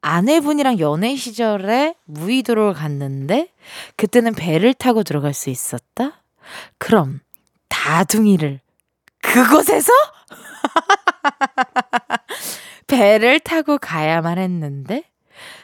[0.00, 3.48] 아내분이랑 연애 시절에 무의도를 갔는데,
[3.96, 6.22] 그때는 배를 타고 들어갈 수 있었다?
[6.78, 7.20] 그럼,
[7.68, 8.60] 다둥이를
[9.22, 9.92] 그곳에서?
[12.86, 15.04] 배를 타고 가야만 했는데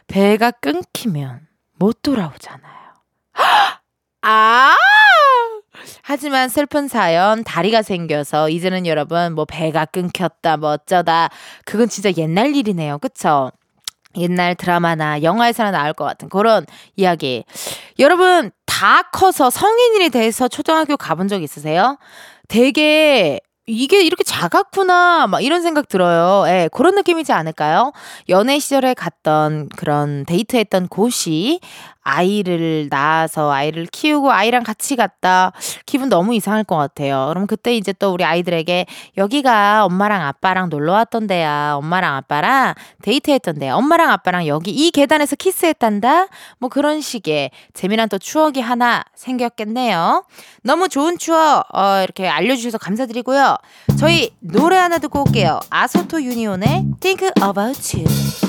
[0.07, 1.47] 배가 끊기면
[1.77, 2.84] 못 돌아오잖아요.
[4.27, 4.75] 아!
[6.03, 11.29] 하지만 슬픈 사연 다리가 생겨서 이제는 여러분 뭐 배가 끊겼다 뭐 어쩌다
[11.67, 12.99] 그건 진짜 옛날 일이네요.
[12.99, 13.53] 그쵸?
[14.17, 16.65] 옛날 드라마나 영화에서나 나올 것 같은 그런
[16.97, 17.45] 이야기.
[17.99, 21.99] 여러분 다 커서 성인이 돼서 초등학교 가본 적 있으세요?
[22.49, 26.45] 되게 이게 이렇게 작았구나 막 이런 생각 들어요.
[26.49, 27.93] 예, 그런 느낌이지 않을까요?
[28.29, 31.61] 연애 시절에 갔던 그런 데이트했던 곳이
[32.05, 35.53] 아이를 낳아서 아이를 키우고 아이랑 같이 갔다
[35.87, 37.27] 기분 너무 이상할 것 같아요.
[37.31, 38.87] 그럼 그때 이제 또 우리 아이들에게
[39.17, 41.75] 여기가 엄마랑 아빠랑 놀러 왔던 데야.
[41.77, 43.75] 엄마랑 아빠랑 데이트했던 데야.
[43.75, 46.27] 엄마랑 아빠랑 여기 이 계단에서 키스했단다.
[46.59, 50.25] 뭐 그런 식의 재미난 또 추억이 하나 생겼겠네요.
[50.63, 53.57] 너무 좋은 추억 어, 이렇게 알려주셔서 감사드리고요.
[53.99, 55.61] 저희 노래 하나 듣고 올게요.
[55.71, 58.44] 아소토 유니온의 Think About You.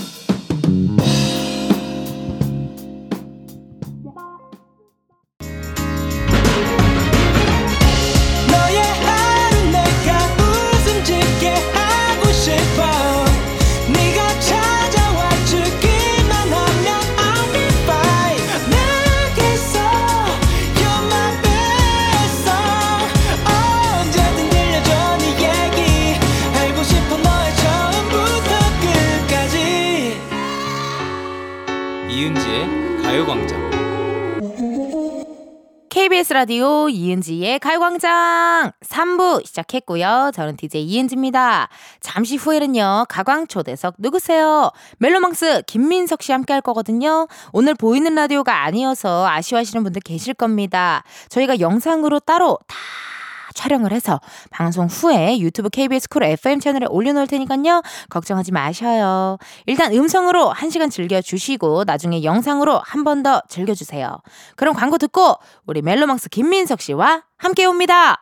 [35.96, 40.32] KBS 라디오 이은지의 가요광장 3부 시작했고요.
[40.34, 41.70] 저는 DJ 이은지입니다.
[42.02, 43.06] 잠시 후에는요.
[43.08, 44.72] 가광 초대석 누구세요?
[44.98, 47.30] 멜로망스 김민석 씨 함께 할 거거든요.
[47.54, 51.06] 오늘 보이는 라디오가 아니어서 아쉬워하시는 분들 계실 겁니다.
[51.30, 52.76] 저희가 영상으로 따로 다
[53.56, 54.20] 촬영을 해서
[54.52, 57.82] 방송 후에 유튜브 KBS 쿨 FM 채널에 올려놓을 테니까요.
[58.10, 59.38] 걱정하지 마셔요.
[59.66, 64.18] 일단 음성으로 한시간 즐겨주시고 나중에 영상으로 한 번 더 즐겨주세요.
[64.58, 68.18] 그럼 광고 듣고 우리 멜로망스 김민석 씨와 함께 옵니다.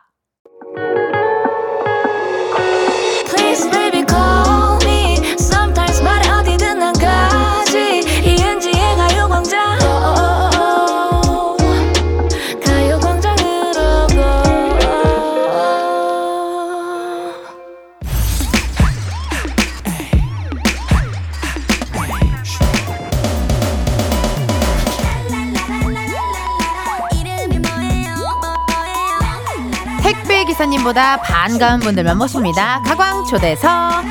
[30.84, 32.82] 기사님보다 반가운 분들만 모십니다.
[32.84, 34.04] 가광 초대석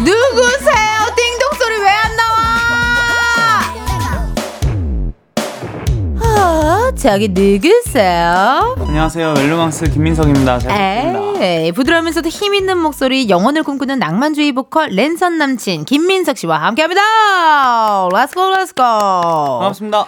[0.00, 1.14] 누구세요?
[1.16, 2.34] 띵동 소리 왜 안 나와?
[6.20, 8.76] 아, 저기 누구세요?
[8.78, 10.58] 안녕하세요 멜로망스 김민석입니다
[11.40, 17.00] 에이, 부드러우면서도 힘 있는 목소리, 영혼을 꿈꾸는 낭만주의 보컬 랜선 남친 김민석 씨와 함께합니다.
[18.12, 19.58] Let's go, let's go.
[19.60, 20.06] 반갑습니다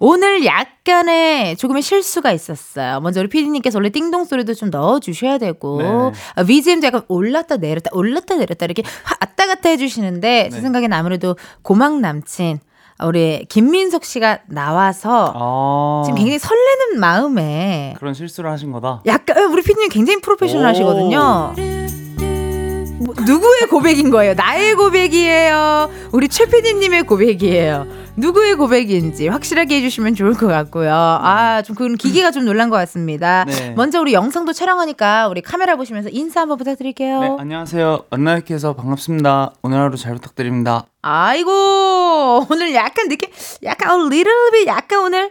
[0.00, 3.00] 오늘 약간의 조금의 실수가 있었어요.
[3.00, 5.88] 먼저 우리 피디님께서 원래 띵동 소리도 좀 넣어주셔야 되고 네.
[6.36, 8.82] 아, BGM도 약간 올랐다 내렸다 올랐다 내렸다 이렇게
[9.20, 10.62] 왔다 갔다 해주시는데 제 네.
[10.62, 12.60] 생각엔 아무래도 고막 남친
[13.04, 19.48] 우리 김민석 씨가 나와서 아 지금 굉장히 설레는 마음에 그런 실수를 하신 거다 약간 어,
[19.50, 20.68] 우리 피디님 굉장히 프로페셔널 오.
[20.68, 21.54] 하시거든요.
[23.00, 24.34] 뭐, 누구의 고백인 거예요?
[24.34, 25.88] 나의 고백이에요.
[26.12, 27.86] 우리 최 PD님의 고백이에요.
[28.18, 30.92] 누구의 고백인지 확실하게 해주시면 좋을 것 같고요.
[30.92, 33.44] 아, 좀 그런 기계가 좀 놀란 것 같습니다.
[33.44, 33.72] 네.
[33.76, 37.20] 먼저 우리 영상도 촬영하니까 우리 카메라 보시면서 인사 한번 부탁드릴게요.
[37.20, 43.30] 네 안녕하세요 만나뵙게 해서 반갑습니다 오늘 하루 잘 부탁드립니다 아이고, 오늘 약간 느낌,
[43.62, 45.30] 약간 a little bit, 약간 오늘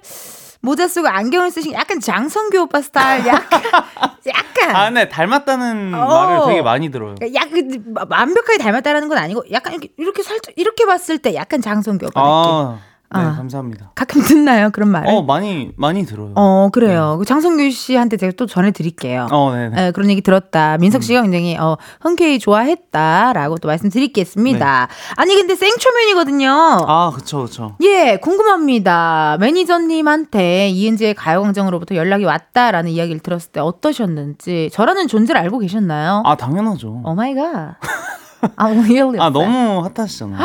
[0.61, 3.61] 모자 쓰고 안경을 쓰신 약간 장성규 오빠 스타일, 약간,
[4.27, 4.75] 약간.
[4.75, 6.07] 아 네 닮았다는 어.
[6.07, 7.61] 말을 되게 많이 들어요 약 그,
[8.09, 12.83] 완벽하게 닮았다라는 건 아니고 약간 이렇게, 이렇게 살짝 이렇게 봤을 때 약간 장성규 오빠 느낌.
[13.09, 13.35] 아 네, 아.
[13.37, 13.91] 감사합니다.
[13.95, 15.09] 가끔 듣나요 그런 말을?
[15.09, 16.33] 어, 많이 많이 들어요.
[16.35, 17.15] 어, 그래요.
[17.19, 19.27] 그 장성규 씨한테 제가 또 전해드릴게요.
[19.31, 19.87] 어, 네, 네.
[19.87, 20.77] 에, 그런 얘기 들었다.
[20.77, 24.87] 민석 씨가 굉장히 어, 흔쾌히 좋아했다라고 또 말씀드리겠습니다.
[25.15, 26.49] 아니 근데 생초면이거든요.
[26.51, 27.75] 아, 그쵸, 그쵸.
[27.81, 29.37] 예, 궁금합니다.
[29.39, 36.23] 매니저님한테 이은지의 가요광장으로부터 연락이 왔다라는 이야기를 들었을 때 어떠셨는지 저라는 존재를 알고 계셨나요?
[36.25, 37.01] 아, 당연하죠.
[37.05, 37.75] oh my God.
[38.55, 39.19] 아, really?
[39.19, 40.39] 아, 너무 핫하시잖아요.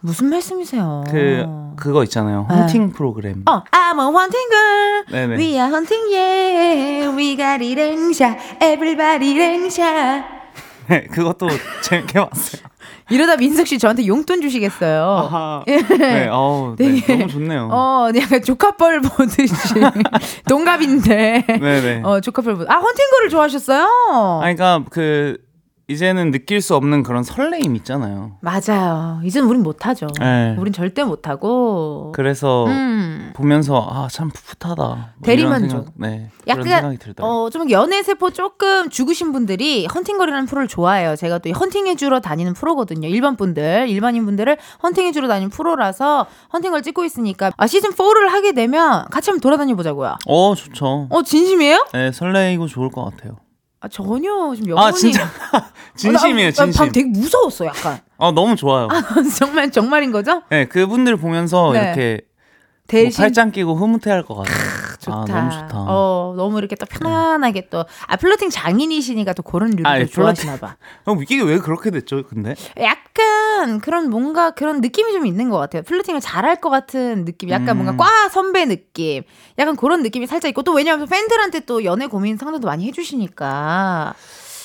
[0.00, 1.04] 무슨 말씀이세요?
[1.08, 1.44] 그,
[1.76, 2.46] 그거 있잖아요.
[2.48, 2.56] 네.
[2.56, 3.42] 헌팅 프로그램.
[3.48, 5.04] 어, I'm a hunting girl.
[5.10, 5.36] 네네.
[5.36, 7.16] We are hunting, yeah.
[7.16, 8.62] We got it, 랭샷.
[8.62, 10.24] Everybody, 랭샷.
[10.88, 11.48] 네, 그것도
[11.82, 12.62] 재밌게 봤어요.
[13.10, 15.02] 이러다 민석 씨 저한테 용돈 주시겠어요.
[15.04, 15.64] 아하.
[15.68, 15.76] 예.
[15.80, 17.68] 네, 어우, 네, 되게, 너무 좋네요.
[17.70, 19.74] 어, 약간 조카뻘 보듯이.
[20.48, 21.44] 동갑인데.
[21.46, 22.02] 네네.
[22.04, 22.70] 어, 조카뻘 보듯.
[22.70, 23.82] 아, hunting girl을 좋아하셨어요?
[24.12, 25.38] 아, 그러니까 그
[25.88, 28.38] 이제는 느낄 수 없는 그런 설레임 있잖아요.
[28.40, 29.20] 맞아요.
[29.22, 30.08] 이젠 우린 못하죠.
[30.18, 30.56] 네.
[30.58, 32.10] 우린 절대 못하고.
[32.12, 33.30] 그래서 음.
[33.36, 34.82] 보면서 아 참 풋풋하다.
[34.84, 35.92] 뭐 대리만족.
[35.94, 36.30] 네.
[36.48, 37.44] 약간 생각이 들더라고요.
[37.44, 41.14] 어, 좀 연애 세포 조금 죽으신 분들이 헌팅거리라는 프로를 좋아해요.
[41.14, 43.06] 제가 또 헌팅해 주러 다니는 프로거든요.
[43.08, 48.52] 일반 분들, 일반인 분들을 헌팅해 주러 다니는 프로라서 헌팅걸 찍고 있으니까 아, 시즌 4를 하게
[48.52, 50.16] 되면 같이 한번 돌아다녀 보자고요.
[50.26, 51.06] 어 좋죠.
[51.10, 51.86] 어, 진심이에요?
[51.92, 53.36] 네 설레이고 좋을 것 같아요.
[53.86, 55.28] 아, 전혀 지금 여러분이 아 진짜
[55.96, 56.78] 진심이에요 어, 나- 나 진심.
[56.78, 58.00] 방금 되게 무서웠어, 약간.
[58.18, 58.88] 아 너무 좋아요.
[59.38, 60.42] 정말 정말인 거죠?
[60.50, 61.78] 네 그분들 보면서 네.
[61.80, 62.26] 이렇게 뭐
[62.86, 64.56] 대신 팔짱 끼고 흐뭇해할 것 같아요.
[65.00, 65.16] 좋다.
[65.18, 65.70] 아 너무 좋다.
[65.88, 70.12] 어, 너무 이렇게 또 편안하게 또 아, flirting 장인이시니까 또 그런 류를 아, 또 flirting-
[70.14, 70.76] 좋아하시나 봐.
[71.04, 72.22] 형 이게 왜 그렇게 됐죠?
[72.28, 73.25] 근데 약간
[73.80, 75.82] 그런 뭔가 그런 느낌이 좀 있는 것 같아요.
[75.82, 77.50] flirting을 잘할 것 같은 느낌.
[77.50, 77.84] 약간 음.
[77.84, 79.22] 뭔가 과 선배 느낌.
[79.58, 84.14] 약간 그런 느낌이 살짝 있고 또 왜냐하면 팬들한테 또 연애 고민 상담도 많이 해주시니까.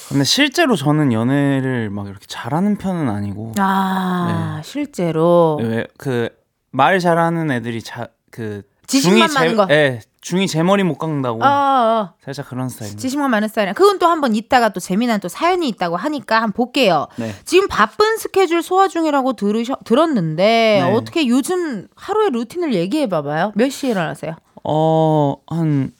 [0.09, 8.63] 근데 실제로 저는 연애를 막 이렇게 잘하는 편은 아니고 아 실제로 왜그말 잘하는 애들이 자그
[8.87, 9.67] 지식만 많은 거.
[9.69, 12.13] 예, 중이 제 머리 못 깎는다고 어, 어.
[12.23, 12.95] 살짝 그런 스타일.
[12.95, 13.73] 지식만 많은 스타일이야.
[13.73, 17.07] 그건 또 한번 이따가 또 재미난 또 사연이 있다고 하니까 한번 볼게요.
[17.17, 17.33] 네.
[17.43, 20.93] 지금 바쁜 스케줄 소화 중이라고 들으셔, 들었는데 네.
[20.93, 23.51] 어떻게 요즘 하루의 루틴을 얘기해 봐봐요.
[23.55, 24.35] 몇 시에 일어나세요?
[24.63, 25.91] 어, 한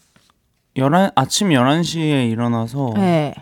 [0.76, 3.34] 11, 아침 11시에 일어나서 네.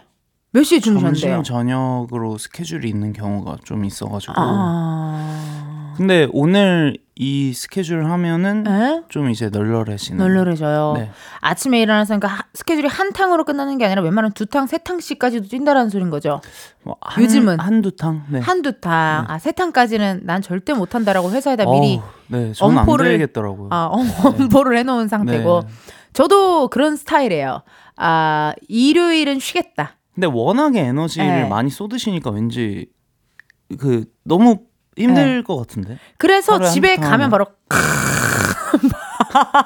[0.51, 1.35] 몇 시에 주무셨는데요?
[1.35, 5.93] 점심 저녁으로 스케줄이 있는 경우가 좀 있어가지고 아.
[5.97, 9.01] 근데 오늘 이 스케줄 하면은 에?
[9.09, 10.93] 좀 이제 널널해지는 널널해져요.
[10.95, 11.11] 네.
[11.41, 15.49] 아침에 일어나서 그러니까 하- 스케줄이 한 탕으로 끝나는 게 아니라 웬만하면 두 탕, 세 탕씩까지도
[15.49, 16.39] 뛴다라는 소린 거죠.
[16.83, 17.59] 뭐 한, 요즘은?
[17.59, 18.39] 한두 탕 네.
[18.39, 23.67] 한두 탕, 아, 세 탕까지는 난 절대 못 한다라고 회사에다 미리 어우, 네, 엄포를-.
[23.69, 25.61] 아, 엄포를 해놓은 상태고.
[25.67, 25.67] 네.
[26.13, 27.63] 저도 그런 스타일이에요.
[27.97, 29.97] 아, 일요일은 쉬겠다.
[30.15, 31.49] 근데 워낙에 에너지를 네.
[31.49, 32.87] 많이 쏟으시니까 왠지
[33.77, 34.61] 그 너무
[35.03, 35.97] 힘들 것 같은데.
[36.17, 36.95] 그래서 집에.
[36.95, 37.45] 가면 바로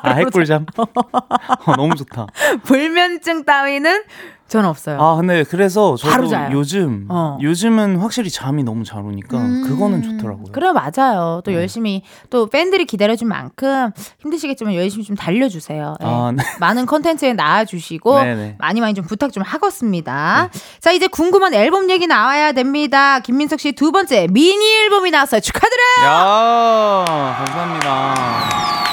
[0.04, 0.66] 아 핵꿀잠.
[0.78, 2.28] 어, 너무 좋다.
[2.64, 4.04] 불면증 따위는
[4.48, 5.02] 전 없어요.
[5.02, 6.50] 아 근데 그래서 바로 저도 자요.
[6.52, 7.38] 요즘 어.
[7.42, 10.52] 요즘은 확실히 잠이 너무 잘 오니까 음, 그거는 좋더라고요.
[10.52, 11.42] 그래 맞아요.
[11.44, 11.58] 또 네.
[11.58, 15.96] 열심히 또 팬들이 기다려준 만큼 힘드시겠지만 열심히 좀 달려주세요.
[16.00, 16.06] 네.
[16.08, 16.44] 아, 네.
[16.60, 18.56] 많은 컨텐츠에 나와주시고 네네.
[18.60, 20.50] 많이 많이 좀 부탁 좀 하겠습니다.
[20.80, 23.20] 자 이제 궁금한 앨범 얘기 나와야 됩니다.
[23.22, 25.42] 김민석 씨 두 번째 미니 앨범이 나왔어요.
[25.42, 26.06] 축하드려요.
[26.06, 28.93] 야 감사합니다.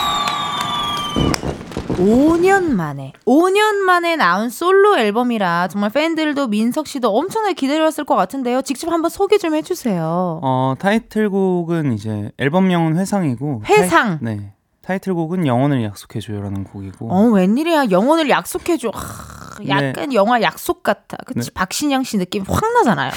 [2.01, 8.63] 5년 만에 5년 만에 나온 솔로 앨범이라 정말 팬들도 민석 씨도 엄청나게 기다렸을 것 같은데요.
[8.63, 10.41] 직접 한번 소개 좀 해주세요.
[10.43, 14.19] 어 타이틀곡은 이제 앨범명은 회상이고 회상.
[14.21, 18.91] 타이, 네 타이틀곡은 영원을 약속해줘요라는 곡이고 어 웬일이야 영혼을 약속해줘.
[18.95, 21.19] 하, 약간 영화 약속 같아.
[21.27, 21.55] 그치 네.
[21.55, 23.11] 박신양 씨 느낌 확 나잖아요.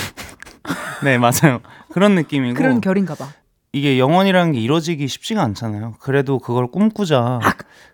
[1.06, 3.30] 네 맞아요 그런 느낌이고 그런 결인가 봐.
[3.76, 5.96] 이게 영원이라는 게 이루어지기 쉽지가 않잖아요.
[6.00, 7.39] 그래도 그걸 꿈꾸자.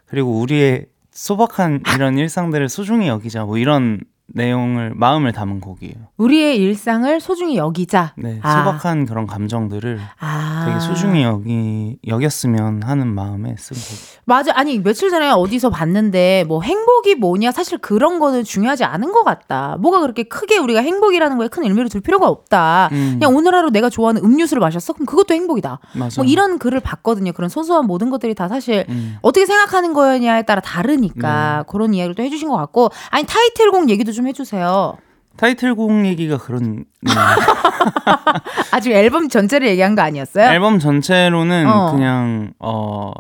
[0.09, 3.45] 그리고 우리의 소박한 이런 일상들을 소중히 여기자.
[3.45, 4.01] 뭐 이런
[4.33, 5.93] 내용을 마음을 담은 곡이에요.
[6.17, 8.13] 우리의 일상을 소중히 여기자.
[8.17, 8.59] 네, 아.
[8.59, 10.65] 소박한 그런 감정들을 아.
[10.67, 14.21] 되게 소중히 여기 여겼으면 하는 마음에 쓴 곡.
[14.25, 14.51] 맞아.
[14.55, 19.77] 아니 며칠 전에 어디서 봤는데 뭐 행복이 뭐냐 사실 그런 거는 중요하지 않은 것 같다.
[19.79, 22.89] 뭐가 그렇게 크게 우리가 행복이라는 거에 큰 의미를 둘 필요가 없다.
[22.91, 23.17] 음.
[23.19, 24.93] 그냥 오늘 하루 내가 좋아하는 음료수를 마셨어?
[24.93, 25.79] 그럼 그것도 행복이다.
[25.95, 26.21] 맞아.
[26.21, 27.31] 뭐 이런 글을 봤거든요.
[27.31, 29.17] 그런 소소한 모든 것들이 다 사실 음.
[29.21, 34.18] 어떻게 생각하는 거냐에 따라 다르니까 그런 이야기를 또 해주신 것 같고 아니 타이틀곡 얘기도 좀
[34.27, 34.97] 해주세요.
[35.37, 37.11] 타이틀곡 얘기가 그런 네.
[38.71, 40.49] 아직 앨범 전체를 얘기한 거 아니었어요?
[40.51, 41.91] 앨범 전체로는 어.
[41.91, 43.11] 그냥 어.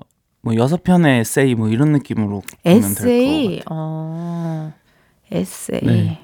[0.41, 3.61] 뭐 여섯 편의 에세이 뭐 이런 느낌으로 에세이.
[3.69, 4.71] 어,
[5.31, 5.79] 에세이.
[5.83, 6.19] 네.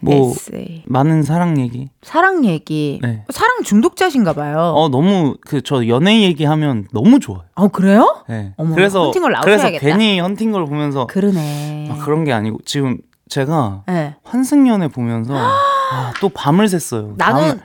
[0.00, 0.82] 뭐 에세이.
[0.86, 1.90] 많은 사랑 얘기.
[2.02, 2.98] 사랑 얘기.
[3.02, 3.24] 네.
[3.30, 4.72] 사랑 중독자신가 봐요.
[4.74, 7.44] 어 너무 그 저 연애 얘기하면 너무 좋아요.
[7.54, 8.24] 어, 그래요?
[8.28, 8.52] 네.
[8.56, 9.70] 어머, 그래서 헌팅걸 그래서.
[9.78, 11.86] 괜히 헌팅걸 보면서 그러네.
[11.88, 12.98] 막 그런 게 아니고 지금
[13.40, 14.16] 제가 네.
[14.24, 17.16] 환승연애 보면서 아, 또 밤을 샜어요.
[17.16, 17.60] 나는 밤을-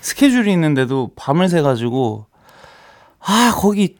[0.00, 2.26] 스케줄이 있는데도 밤을 새 가지고
[3.20, 3.96] 아 거기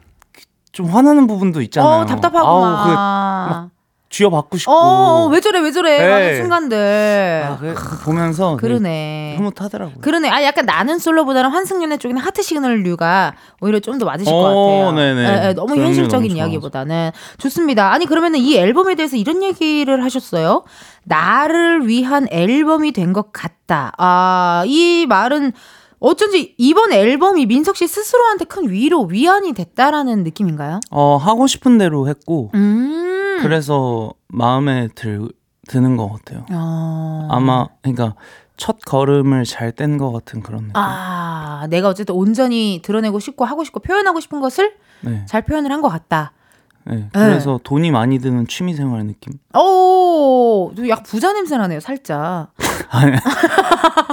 [0.72, 2.02] 좀 화나는 부분도 있잖아요.
[2.02, 2.04] 어,
[2.46, 3.68] 아우.
[3.68, 3.70] 그
[4.10, 4.72] 쥐어받고 싶고.
[4.72, 4.76] 어,
[5.24, 5.98] 어, 왜 저래, 왜 저래.
[5.98, 6.10] 네.
[6.12, 7.42] 하는 순간들.
[7.46, 9.36] 아, 그, 그 보면서 되게 그러네.
[9.38, 10.00] 흐뭇하더라고요.
[10.00, 10.28] 그러네.
[10.28, 14.92] 아, 약간 나는 솔로보다는 환승연애 쪽에는 하트 시그널류가 오히려 좀 더 맞으실 것 어, 같아요.
[14.92, 15.20] 네네.
[15.44, 17.92] 예, 예, 너무 현실적인 류 너무 이야기보다는 좋습니다.
[17.92, 20.64] 아니 그러면은 이 앨범에 대해서 이런 얘기를 하셨어요.
[21.04, 23.92] 나를 위한 앨범이 된 것 같다.
[23.98, 25.52] 아, 이 말은
[25.98, 30.80] 어쩐지 이번 앨범이 민석 씨 스스로한테 큰 위로, 위안이 됐다라는 느낌인가요?
[30.90, 33.09] 어 하고 싶은 대로 했고 음.
[33.42, 35.28] 그래서 마음에 들
[35.68, 36.44] 드는 것 같아요.
[36.52, 37.28] 어.
[37.30, 38.14] 아마 그러니까
[38.56, 40.72] 첫 걸음을 잘 뗀 것 같은 그런 느낌.
[40.76, 45.80] 아, 내가 어쨌든 온전히 드러내고 싶고 하고 싶고 표현하고 싶은 것을 네, 잘 표현을 한
[45.80, 46.32] 것 같다.
[46.84, 47.08] 네.
[47.12, 49.34] 그래서 돈이 많이 드는 취미 생활 느낌.
[49.56, 52.48] 오, 또약 부자 냄새 나네요, 살짝.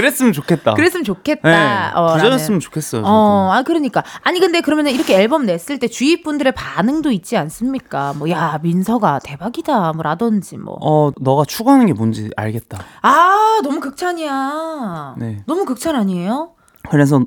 [0.00, 0.74] 그랬으면 좋겠다.
[0.74, 1.48] 그랬으면 좋겠다.
[1.48, 2.60] 네, 어, 부자였으면.
[2.60, 3.02] 좋겠어요.
[3.02, 3.12] 저도.
[3.12, 8.14] 어, 아 그러니까 아니 근데 그러면 이렇게 앨범 냈을 때 주위 분들의 반응도 있지 않습니까?
[8.14, 10.76] 뭐 야 민서가 대박이다 뭐라든지 뭐.
[10.80, 12.78] 어, 너가 추구하는 게 뭔지 알겠다.
[13.02, 15.14] 아 너무 극찬이야.
[15.18, 15.42] 네.
[15.46, 16.52] 너무 극찬 아니에요?
[16.90, 17.22] 그래서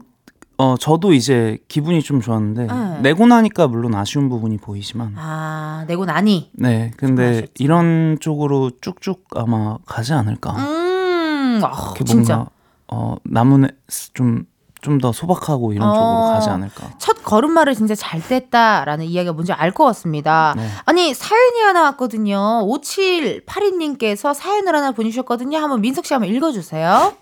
[0.57, 2.99] 어 저도 이제 기분이 좀 좋았는데 네.
[3.01, 6.51] 내고 나니까 물론 아쉬운 부분이 보이지만 아 내고 나니.
[6.53, 7.47] 네 근데.
[7.59, 12.45] 이런 쪽으로 쭉쭉 아마 가지 않을까 음, 아, 진짜.
[12.93, 13.67] 어 남은
[14.13, 14.45] 좀
[14.83, 15.93] 좀 더 소박하고 이런 어.
[15.93, 20.53] 쪽으로 가지 않을까 첫 걸음마를 진짜 잘 뗐다라는 이야기가 뭔지 알 것 같습니다.
[20.55, 20.67] 네.
[20.85, 22.37] 아니 사연이 하나 왔거든요.
[22.67, 25.57] 5782님께서 사연을 하나 보내주셨거든요.
[25.57, 27.13] 한번 민석 씨 한번 읽어주세요.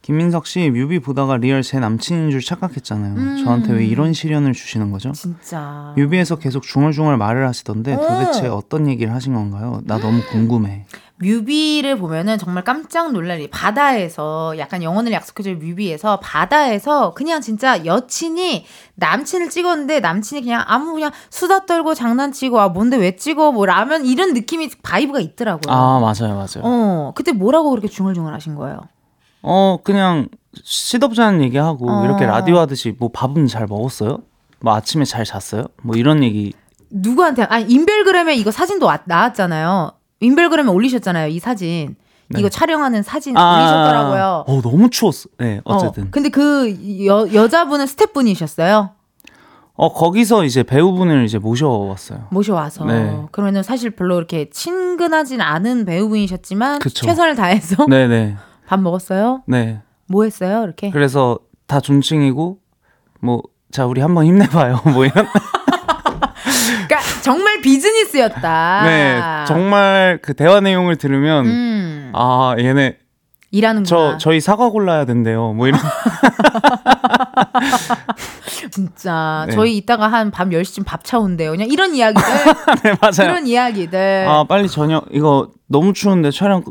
[0.00, 3.44] 김민석 씨 뮤비 보다가 real 제 남친인 줄 착각했잖아요 음.
[3.44, 5.92] 저한테 왜 이런 시련을 주시는 거죠 진짜.
[5.96, 8.54] 뮤비에서 계속 중얼중얼 말을 하시던데 도대체 어.
[8.54, 9.80] 어떤 얘기를 하신 건가요?
[9.84, 10.86] 나 너무 궁금해.
[11.22, 13.48] 뮤비를 보면은 정말 깜짝 놀랄 일.
[13.50, 18.66] 바다에서 약간 영원을 약속해줄 뮤비에서 바다에서 그냥 진짜 여친이
[18.96, 24.04] 남친을 찍었는데 남친이 그냥 아무 그냥 수다 떨고 장난치고 아 뭔데 왜 찍어 뭐 라면
[24.04, 25.72] 이런 느낌이 vibe가 있더라고요.
[25.72, 26.62] 아 맞아요 맞아요.
[26.62, 28.80] 어 그때 뭐라고 그렇게 중얼중얼 하신 거예요?
[29.42, 30.28] 어 그냥
[30.62, 32.04] 시덥잖은 얘기하고 어.
[32.04, 34.18] 이렇게 라디오 하듯이 뭐 밥은 잘 먹었어요?
[34.60, 35.64] 뭐 아침에 잘 잤어요?
[35.82, 36.52] 뭐 이런 얘기
[36.90, 39.92] 누구한테 아니 인별그램에 이거 사진도 와- 나왔잖아요.
[40.22, 41.96] 인별그램에 올리셨잖아요 이 사진.
[42.28, 42.40] 네.
[42.40, 44.44] 이거 촬영하는 사진 아, 올리셨더라고요.
[44.46, 45.28] 어 너무 추웠어.
[45.38, 46.04] 네 어쨌든.
[46.04, 48.90] 어, 근데 그 여, 여자분은 스태프분이셨어요.
[49.74, 52.28] 어 거기서 이제 배우분을 이제 모셔왔어요.
[52.30, 53.22] 모셔와서 네.
[53.32, 57.06] 그러면은 사실 별로 이렇게 친근하진 않은 배우분이셨지만 그쵸.
[57.06, 59.42] 최선을 다해서 네네 밥 먹었어요.
[59.46, 59.80] 네.
[60.06, 60.62] 뭐 했어요?
[60.64, 62.58] 이렇게 그래서 다 존칭이고
[63.20, 63.42] 뭐
[63.72, 64.82] 자 우리 한번 힘내봐요.
[64.92, 65.26] 뭐 이런.
[67.22, 68.82] 정말 비즈니스였다.
[68.84, 72.98] 네 정말 그 대화 내용을 들으면 음, 아 얘네
[73.50, 73.86] 일하는구나.
[73.86, 75.52] 저 저희 사과 골라야 된대요.
[75.52, 75.80] 뭐 이런.
[78.70, 79.54] 진짜 네.
[79.54, 81.50] 저희 이따가 한 밤 10시쯤 밥 차온대요.
[81.50, 82.22] 그냥 이런 이야기들
[82.84, 83.30] 네 맞아요.
[83.30, 84.26] 그런 이야기들.
[84.28, 86.62] 아 빨리 저녁 이거 너무 추운데 촬영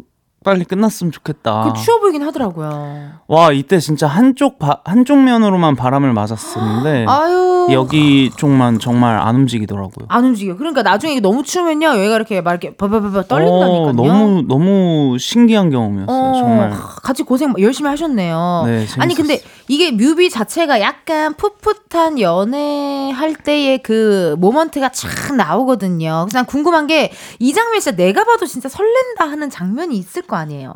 [0.44, 1.72] 빨리 끝났으면 좋겠다.
[1.72, 3.12] 그 추워 보이긴 하더라고요.
[3.28, 7.06] 와 이때 진짜 한쪽 바, 한쪽 면으로만 바람을 맞았었는데.
[7.72, 10.08] 여기 쪽만 정말 안 움직이더라고요.
[10.10, 10.58] 안 움직여.
[10.58, 11.90] 그러니까 나중에 이게 너무 추우면요.
[11.90, 13.90] 여기가 이렇게 막 이렇게 바바바바 떨린다니까요.
[13.90, 16.18] 어, 너무 너무 신기한 경험이었어요.
[16.18, 16.72] 어, 정말.
[17.04, 18.64] 같이 고생 열심히 하셨네요.
[18.66, 19.16] 네, 아니 재밌었어요.
[19.16, 26.26] 근데 이게 뮤비 자체가 약간 풋풋한 연애할 때의 그 모먼트가 쫙 나오거든요.
[26.26, 30.36] 그래서 난 궁금한 게 이 장면 진짜 내가 봐도 진짜 설렌다 하는 장면이 있을 거
[30.36, 30.74] 아니에요.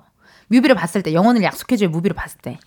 [0.47, 2.59] 뮤비를 봤을 때 영혼을 약속해줄 뮤비를 봤을 때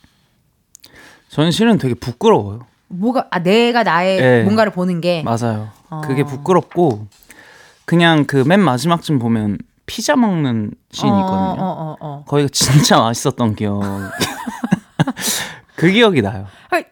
[1.30, 2.66] 저는 실은 되게 부끄러워요.
[2.88, 4.42] 뭐가 아 내가 나의 네.
[4.44, 5.68] 뭔가를 보는 게 맞아요.
[5.90, 6.00] 어.
[6.04, 7.06] 그게 부끄럽고
[7.84, 11.64] 그냥 그 맨 마지막쯤 보면 피자 먹는 씬이 어, 있거든요.
[11.64, 12.24] 어, 어, 어.
[12.26, 13.80] 거기가 진짜 맛있었던 기억.
[15.78, 16.46] 그 기억이 나요.
[16.70, 16.84] 아니,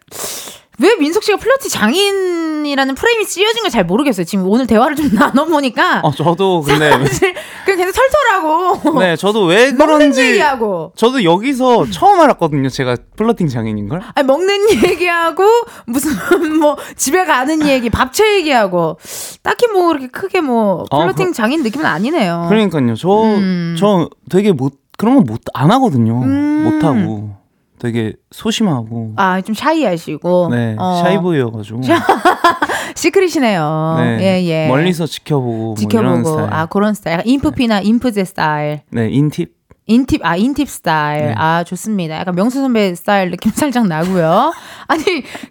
[0.78, 4.24] 왜 민석 씨가 flirting 장인이라는 프레임이 씌워진 걸 잘 모르겠어요.
[4.26, 7.34] 지금 오늘 대화를 좀 나눠보니까 어 저도 근데 사실
[7.64, 12.68] 그냥 계속 털털하고 네 저도 왜 먹는 그런지 얘기하고 저도 여기서 처음 알았거든요.
[12.68, 14.02] 제가 flirting 장인인 걸.
[14.14, 15.44] 아니, 먹는 얘기하고
[15.86, 16.12] 무슨
[16.60, 18.98] 뭐 집에 가는 얘기 밥차 얘기하고
[19.42, 22.46] 딱히 뭐 그렇게 크게 뭐 어, flirting 그- 장인 느낌은 아니네요.
[22.50, 22.94] 그러니까요.
[22.96, 23.76] 저 음.
[23.78, 26.20] 저 되게 못 그런 거 못 안 하거든요.
[26.22, 26.64] 음.
[26.64, 27.34] 못 하고
[27.78, 31.00] 되게 소심하고 아 좀 shy하시고 네 어.
[31.02, 31.80] shy boy여가지고
[32.94, 33.96] 시크릿이네요.
[33.98, 34.18] 네.
[34.20, 34.68] 예, 예.
[34.68, 36.48] 멀리서 지켜보고 뭐 지켜보고 스타일.
[36.52, 37.14] 아 그런 스타일.
[37.18, 38.82] 약간 인프피나 인프제 스타일.
[38.90, 39.54] 네, 인팁.
[39.88, 41.34] 인팁 아 인팁 스타일 네.
[41.36, 42.16] 아 좋습니다.
[42.18, 44.52] 약간 명수 선배 스타일 느낌 살짝 나고요.
[44.88, 45.04] 아니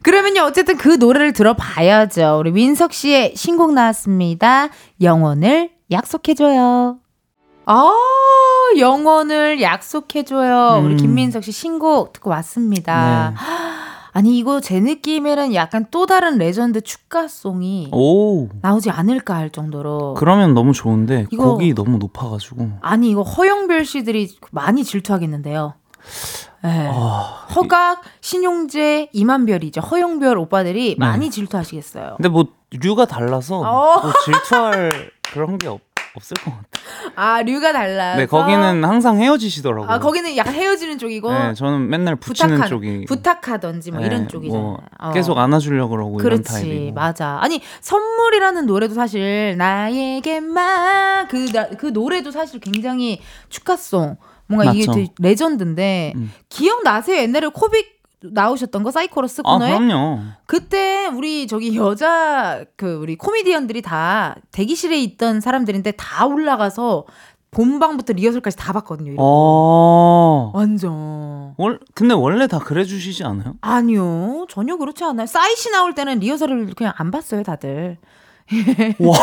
[0.04, 2.38] 그러면요 어쨌든 그 노래를 들어봐야죠.
[2.40, 4.70] 우리 민석 씨의 신곡 나왔습니다.
[5.02, 6.98] 영원을 약속해줘요.
[7.66, 7.92] 아
[8.78, 10.82] 영원을 약속해줘요.
[10.84, 10.98] 우리 음.
[10.98, 13.32] 김민석 씨 신곡 듣고 왔습니다.
[13.32, 13.36] 네.
[14.14, 18.48] 아니 이거 제 느낌에는 약간 또 다른 레전드 축가송이 오.
[18.62, 22.70] 나오지 않을까 할 정도로 그러면 너무 좋은데 이거- 곡이 너무 높아가지고.
[22.82, 25.74] 아니 이거 허영별 씨들이 많이 질투하겠는데요.
[26.64, 26.88] 네.
[26.92, 29.82] 아, 허각, 신용재, 이만별이죠.
[29.82, 30.96] 허영별 오빠들이 네.
[30.98, 32.14] 많이 질투하시겠어요.
[32.18, 34.02] 근데 뭐 류가 달라서 어.
[34.02, 35.82] 뭐 질투할 그런 게 없,
[36.16, 36.66] 없을 것 같아요.
[37.16, 38.18] 아 류가 달라서.
[38.20, 39.90] 네, 거기는 항상 헤어지시더라고요.
[39.90, 43.06] 아 거기는 약간 헤어지는 쪽이고 네, 저는 맨날 붙이는 쪽이.
[43.06, 44.62] 부탁하던지 뭐 네, 이런 쪽이잖아요.
[44.64, 45.12] 뭐 어.
[45.12, 46.94] 계속 안아주려고 그러고 이런 그렇지 타입이고.
[46.94, 54.18] 맞아 아니 선물이라는 노래도 사실 나에게만 그, 나- 그 노래도 사실 굉장히 축하송
[54.48, 54.94] 뭔가 이게 맞죠.
[54.94, 56.32] 되게 레전드인데 음.
[56.50, 57.95] 기억나세요 옛날에 코빅
[58.34, 60.20] 나오셨던 거 사이코러스 아, 코너에 그럼요.
[60.46, 67.06] 그때 우리 저기 여자 그 우리 코미디언들이 다 대기실에 있던 사람들인데 다 올라가서
[67.52, 69.14] 본방부터 리허설까지 다 봤거든요.
[69.14, 69.22] 이거.
[69.24, 70.52] 어.
[70.54, 71.54] 완전.
[71.58, 73.56] 월, 근데 원래 다 그래 주시지 않아요?
[73.62, 74.46] 아니요.
[74.50, 75.26] 전혀 그렇지 않아요.
[75.26, 77.98] 싸이 씨 나올 때는 리허설을 그냥 안 봤어요, 다들.
[79.00, 79.18] 와.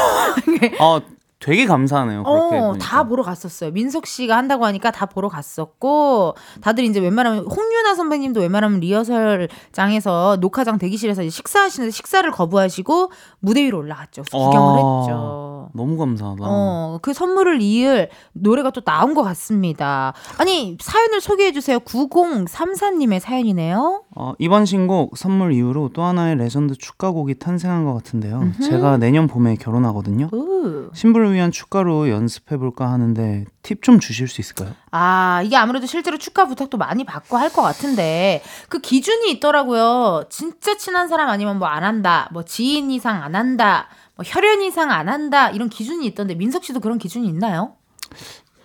[0.80, 1.00] 아,
[1.42, 2.22] 되게 감사하네요.
[2.22, 2.76] 그렇게 어.
[2.80, 3.72] 다 보러 갔었어요.
[3.72, 10.78] 민석 씨가 한다고 하니까 다 보러 갔었고, 다들 이제 웬만하면, 홍윤화 선배님도 웬만하면 리허설장에서 녹화장
[10.78, 14.22] 대기실에서 이제 식사하시는데 식사를 거부하시고 무대 위로 올라갔죠.
[14.30, 15.41] 구경을 아, 했죠.
[15.74, 16.42] 너무 감사하다.
[16.44, 20.12] 어, 그 선물을 이을 노래가 또 나온 것 같습니다.
[20.38, 21.78] 아니, 사연을 소개해 주세요.
[21.80, 24.02] 9034님의 사연이네요.
[24.14, 28.38] 어, 이번 신곡 선물 이후로 또 하나의 레전드 축가곡이 탄생한 것 같은데요.
[28.40, 28.62] 음흠.
[28.62, 30.28] 제가 내년 봄에 결혼하거든요.
[30.32, 30.90] 으.
[30.94, 34.74] 신부를 위한 축가로 연습해 볼까 하는데 팁 좀 주실 수 있을까요?
[34.90, 40.24] 아, 이게 아무래도 실제로 축가 부탁도 많이 받고 할 것 같은데, 그 기준이 있더라고요.
[40.30, 43.88] 진짜 친한 사람 아니면 뭐 안 한다, 뭐 지인 이상 안 한다,
[44.22, 47.74] 뭐 혈연 이상 안 한다, 이런 기준이 있던데, 민석 씨도 그런 기준이 있나요?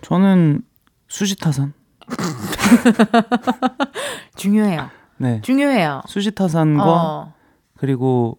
[0.02, 0.62] 저는
[1.08, 1.74] 수지타산.
[4.36, 4.88] 중요해요.
[5.16, 5.40] 네.
[5.42, 6.02] 중요해요.
[6.06, 7.32] 수지타산과 어.
[7.76, 8.38] 그리고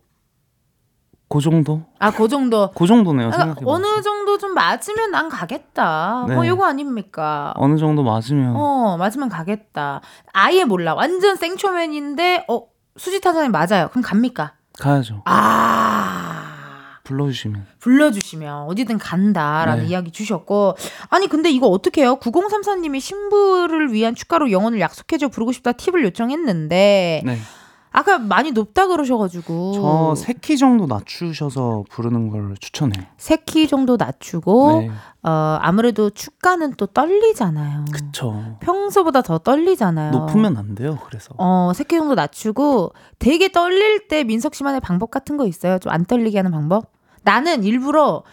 [1.28, 1.84] 그 정도?
[1.99, 2.72] 아, 그 정도.
[2.72, 3.32] 그 정도네요.
[3.32, 3.61] 그러니까.
[3.65, 6.24] 어느 정도 좀 맞으면 난 가겠다.
[6.28, 6.47] 뭐 네.
[6.47, 7.53] 이거 아닙니까?
[7.57, 9.99] 어느 정도 맞으면 어, 맞으면 가겠다.
[10.32, 10.93] 아예 몰라.
[10.95, 12.61] 완전 생초면인데, 어,
[12.95, 13.89] 수지타산이 맞아요.
[13.89, 14.53] 그럼 갑니까?
[14.80, 15.22] 가야죠.
[15.26, 16.28] 아.
[17.10, 17.66] 불러주시면.
[17.80, 19.89] 불러주시면 어디든 간다라는 네.
[19.89, 20.76] 이야기 주셨고
[21.10, 22.18] 아니 근데 이거 어떻게 해요?
[22.22, 27.38] 9034님이 신부를 위한 축가로 영혼을 약속해줘 부르고 싶다 팁을 요청했는데 네.
[27.91, 29.74] 아까 많이 높다 그러셔가지고
[30.16, 33.03] 저세키 정도 낮추셔서 부르는 걸 추천해요.
[33.18, 34.91] 세키 정도 낮추고 네.
[35.24, 37.86] 어 아무래도 축가는 또 떨리잖아요.
[37.91, 38.57] 그쵸.
[38.60, 40.12] 평소보다 더 떨리잖아요.
[40.12, 40.99] 높으면 안 돼요.
[41.07, 41.34] 그래서.
[41.39, 45.80] 어, 세키 정도 낮추고 되게 떨릴 때 민석 씨만의 방법 같은 거 있어요?
[45.80, 46.91] 좀 안 떨리게 하는 방법?
[47.30, 48.23] 나는 일부러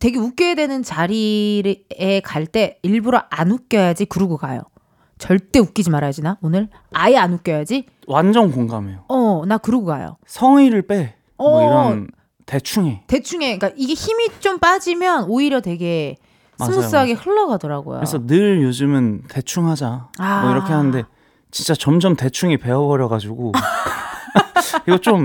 [0.00, 4.62] 되게 웃겨야 되는 자리에 갈 때 일부러 안 웃겨야지 그러고 가요.
[5.18, 7.86] 절대 웃기지 말아야지 나 오늘 아예 안 웃겨야지.
[8.08, 9.04] 완전 공감해요.
[9.08, 10.16] 어, 나 그러고 가요.
[10.26, 11.14] 성의를 빼.
[11.36, 11.62] 뭐 어.
[11.62, 12.08] 이런
[12.44, 13.04] 대충 해.
[13.06, 16.16] 대충에 그러니까 이게 힘이 좀 빠지면 오히려 되게
[16.58, 17.98] 맞아요, 스무스하게 흘러가더라고요.
[17.98, 20.08] 그래서 늘 요즘은 대충 하자.
[20.18, 20.42] 아.
[20.42, 21.04] 뭐 이렇게 하는데
[21.52, 23.52] 진짜 점점 대충이 배어버려가지고
[24.88, 25.22] 이거 좀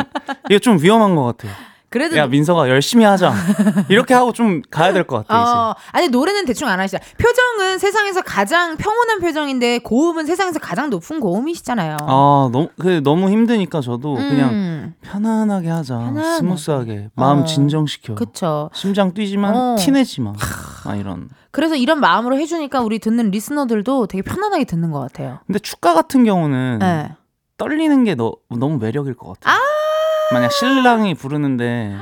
[0.51, 1.51] 이거 좀 위험한 것 같아요.
[1.95, 3.31] 그래도 야 민석아 열심히 하자.
[3.87, 5.49] 이렇게 하고 좀 가야 될 것 같아 이제.
[5.55, 6.97] 어, 아니 노래는 대충 안 하시죠.
[7.17, 11.95] 표정은 세상에서 가장 평온한 표정인데 고음은 세상에서 가장 높은 고음이시잖아요.
[12.01, 15.97] 아 너무 그 너무 힘드니까 저도 그냥 음, 편안하게 하자.
[15.97, 16.37] 편안하게.
[16.39, 17.45] 스무스하게 마음 어.
[17.45, 18.15] 진정시켜.
[18.15, 18.69] 그쵸.
[18.73, 19.75] 심장 뛰지만 어.
[19.79, 20.33] 티내지 마.
[20.83, 21.29] 막 이런.
[21.51, 25.39] 그래서 이런 마음으로 해주니까 우리 듣는 listener들도 되게 편안하게 듣는 것 같아요.
[25.47, 27.13] 근데 축가 같은 경우는 네.
[27.57, 29.55] 떨리는 게 너, 너무 매력일 것 같아.
[29.55, 29.59] 요
[30.33, 31.95] 만약 신랑이 부르는데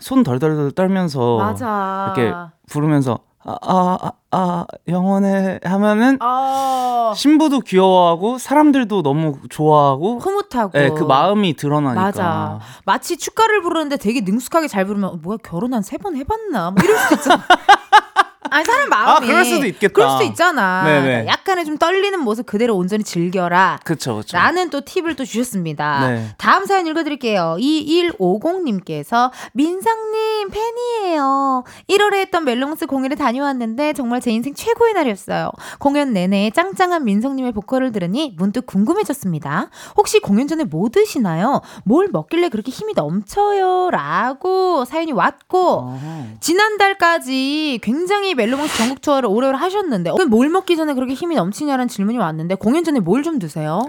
[0.00, 2.12] 손 덜덜덜 떨면서 맞아.
[2.16, 2.34] 이렇게
[2.68, 10.70] 부르면서 아, 아, 아, 아 영원해 하면은 어, 신부도 귀여워하고 사람들도 너무 좋아하고 흐뭇하고.
[10.72, 12.00] 네, 그 마음이 드러나니까.
[12.02, 12.60] 맞아.
[12.86, 16.70] 마치 축가를 부르는데 되게 능숙하게 잘 부르면 어, 뭐야 결혼 한 세 번 해봤나?
[16.70, 17.42] 뭐 이럴 수도 있잖아.
[18.50, 19.92] 아니 사람 마음이 아, 그럴 수도 있겠다.
[19.92, 20.84] 그럴 수도 있잖아.
[20.84, 21.26] 네네.
[21.26, 23.80] 약간의 좀 떨리는 모습 그대로 온전히 즐겨라.
[23.84, 24.36] 그쵸, 그쵸.
[24.36, 26.08] 라는 또 팁을 또 주셨습니다.
[26.08, 26.28] 네.
[26.36, 27.56] 다음 사연 읽어드릴게요.
[27.58, 31.64] 2150님께서 민상님 팬이에요.
[31.88, 35.50] 1월에 했던 멜롱스 공연에 다녀왔는데 정말 제 인생 최고의 날이었어요.
[35.78, 39.70] 공연 내내 짱짱한 민성님의 보컬을 들으니 문득 궁금해졌습니다.
[39.96, 41.60] 혹시 공연 전에 뭐 드시나요?
[41.84, 43.90] 뭘 먹길래 그렇게 힘이 넘쳐요?
[43.90, 46.24] 라고 사연이 왔고 어허.
[46.40, 52.18] 지난달까지 굉장히 멜로망스 전국 투어를 오래오래 하셨는데 어, 뭘 먹기 전에 그렇게 힘이 넘치냐라는 질문이
[52.18, 53.86] 왔는데 공연 전에 뭘 좀 드세요?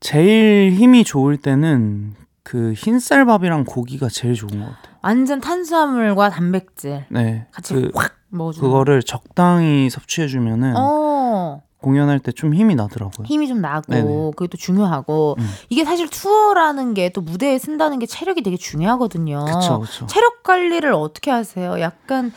[0.00, 4.96] 제일 힘이 좋을 때는 그 흰쌀밥이랑 고기가 제일 좋은 것 같아요.
[5.02, 7.46] 완전 탄수화물과 단백질 네.
[7.52, 13.26] 같이 그, 확 먹어주는 그거를 적당히 섭취해주면은 어 공연할 때 좀 힘이 나더라고요.
[13.26, 14.30] 힘이 좀 나고 네네.
[14.36, 15.50] 그게 또 중요하고 음.
[15.68, 19.44] 이게 사실 투어라는 게 또 무대에 쓴다는 게 체력이 되게 중요하거든요.
[19.46, 20.06] 그쵸, 그쵸.
[20.06, 21.80] 체력 관리를 어떻게 하세요?
[21.80, 22.32] 약간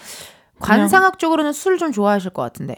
[0.63, 2.75] 관상학적으로는 술 좀 좋아하실 것 같은데.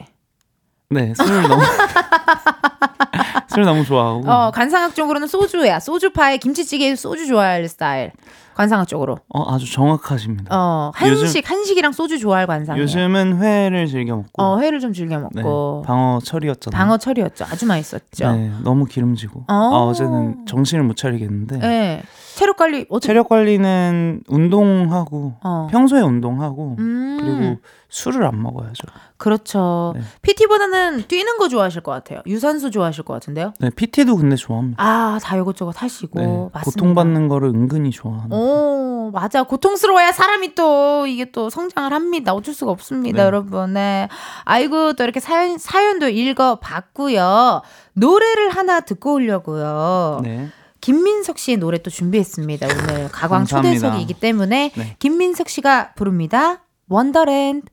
[0.89, 1.61] 네, 술 너무
[3.53, 4.29] 술 너무 좋아하고.
[4.29, 5.79] 어, 관상학적으로는 소주야.
[5.79, 8.11] 소주파에 김치찌개 소주 좋아할 스타일.
[8.55, 9.17] 관상학적으로.
[9.29, 10.55] 어, 아주 정확하십니다.
[10.55, 12.83] 어, 한식, 한식이랑 소주 좋아할 관상이에요.
[12.83, 14.41] 요즘은 회를 즐겨 먹고.
[14.41, 15.83] 어, 회를 좀 즐겨 네, 먹고.
[15.85, 16.77] 방어 철이었잖아요.
[16.77, 17.45] 방어 철이었죠.
[17.45, 18.31] 아주 맛있었죠.
[18.31, 19.41] 네, 너무 기름지고.
[19.47, 19.53] 어.
[19.53, 21.57] 아, 어제는 정신을 못 차리겠는데.
[21.59, 22.01] 네.
[22.35, 25.67] 체력 관리 어떻게 체력 관리는 운동하고 어.
[25.71, 27.17] 평소에 운동하고 음.
[27.17, 28.87] 그리고 술을 안 먹어야죠.
[29.15, 29.93] 그렇죠.
[29.95, 30.01] 네.
[30.21, 32.21] PT보다는 뛰는 거 좋아하실 것 같아요.
[32.27, 33.53] 유산소 좋아하실 것 같은데요.
[33.59, 34.83] 네, PT도 근데 좋아합니다.
[34.83, 36.19] 아, 다 이것저것 하시고.
[36.53, 36.61] 네.
[36.61, 38.35] 고통받는 거를 은근히 좋아하는.
[38.45, 39.43] 오, 맞아.
[39.43, 42.33] 고통스러워야 사람이 또 이게 또 성장을 합니다.
[42.33, 43.23] 어쩔 수가 없습니다, 네.
[43.23, 43.73] 여러분.
[43.73, 44.07] 네.
[44.43, 47.61] 아이고, 또 이렇게 사연, 사연도 읽어봤고요.
[47.93, 50.21] 노래를 하나 듣고 오려고요.
[50.23, 50.49] 네.
[50.81, 52.67] 김민석 씨의 노래 또 준비했습니다.
[52.67, 53.79] 오늘 가광 감사합니다.
[53.79, 54.95] 초대석이기 때문에 네.
[54.99, 56.61] 김민석 씨가 부릅니다.
[56.87, 57.65] 원더랜드.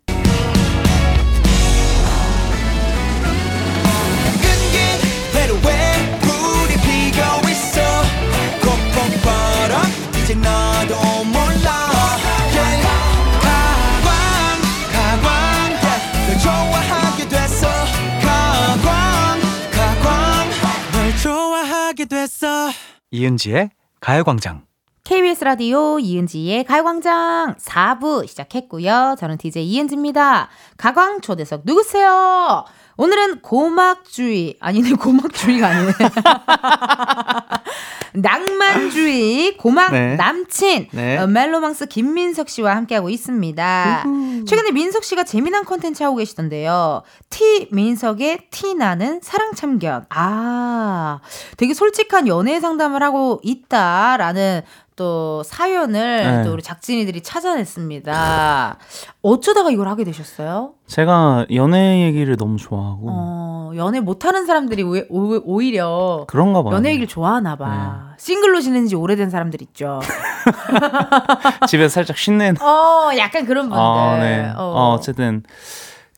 [22.42, 22.72] 됐어
[23.12, 23.70] 이은지의
[24.00, 24.64] 가요광장.
[25.04, 29.14] KBS 라디오 이은지의 가요광장 4부 시작했고요.
[29.16, 30.48] 저는 DJ 이은지입니다.
[30.76, 32.64] 가광 초대석 누구세요?
[32.96, 35.92] 오늘은 고막주의 아니네 고막주의가 아니네
[38.14, 40.16] 낭만주의 고막 네.
[40.16, 41.18] 남친 네.
[41.18, 44.04] 어, 멜로망스 김민석 씨와 함께하고 있습니다.
[44.46, 47.02] 최근에 민석 씨가 재미난 콘텐츠 하고 계시던데요.
[47.30, 50.04] 티 민석의 티 나는 사랑 참견.
[50.10, 51.20] 아,
[51.56, 54.62] 되게 솔직한 연애 상담을 하고 있다라는
[54.96, 56.42] 또 사연을 네.
[56.44, 58.76] 또 우리 작진이들이 찾아냈습니다.
[59.22, 60.74] 어쩌다가 이걸 하게 되셨어요?
[60.86, 66.74] 제가 연애 얘기를 너무 좋아하고 어, 연애 못하는 사람들이 오, 오, 오히려 그런가 봐요.
[66.74, 68.14] 연애 얘기를 좋아하나 봐.
[68.18, 70.00] 싱글로 지낸 지 오래된 사람들 있죠.
[71.68, 72.60] 집에서 살짝 신내는.
[72.60, 73.78] 어, 약간 그런 분들.
[73.82, 74.52] 아, 네.
[74.56, 74.62] 어.
[74.62, 75.42] 어, 어쨌든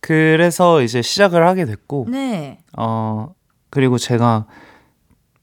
[0.00, 2.58] 그래서 이제 시작을 하게 됐고 네.
[2.76, 3.32] 어
[3.70, 4.46] 그리고 제가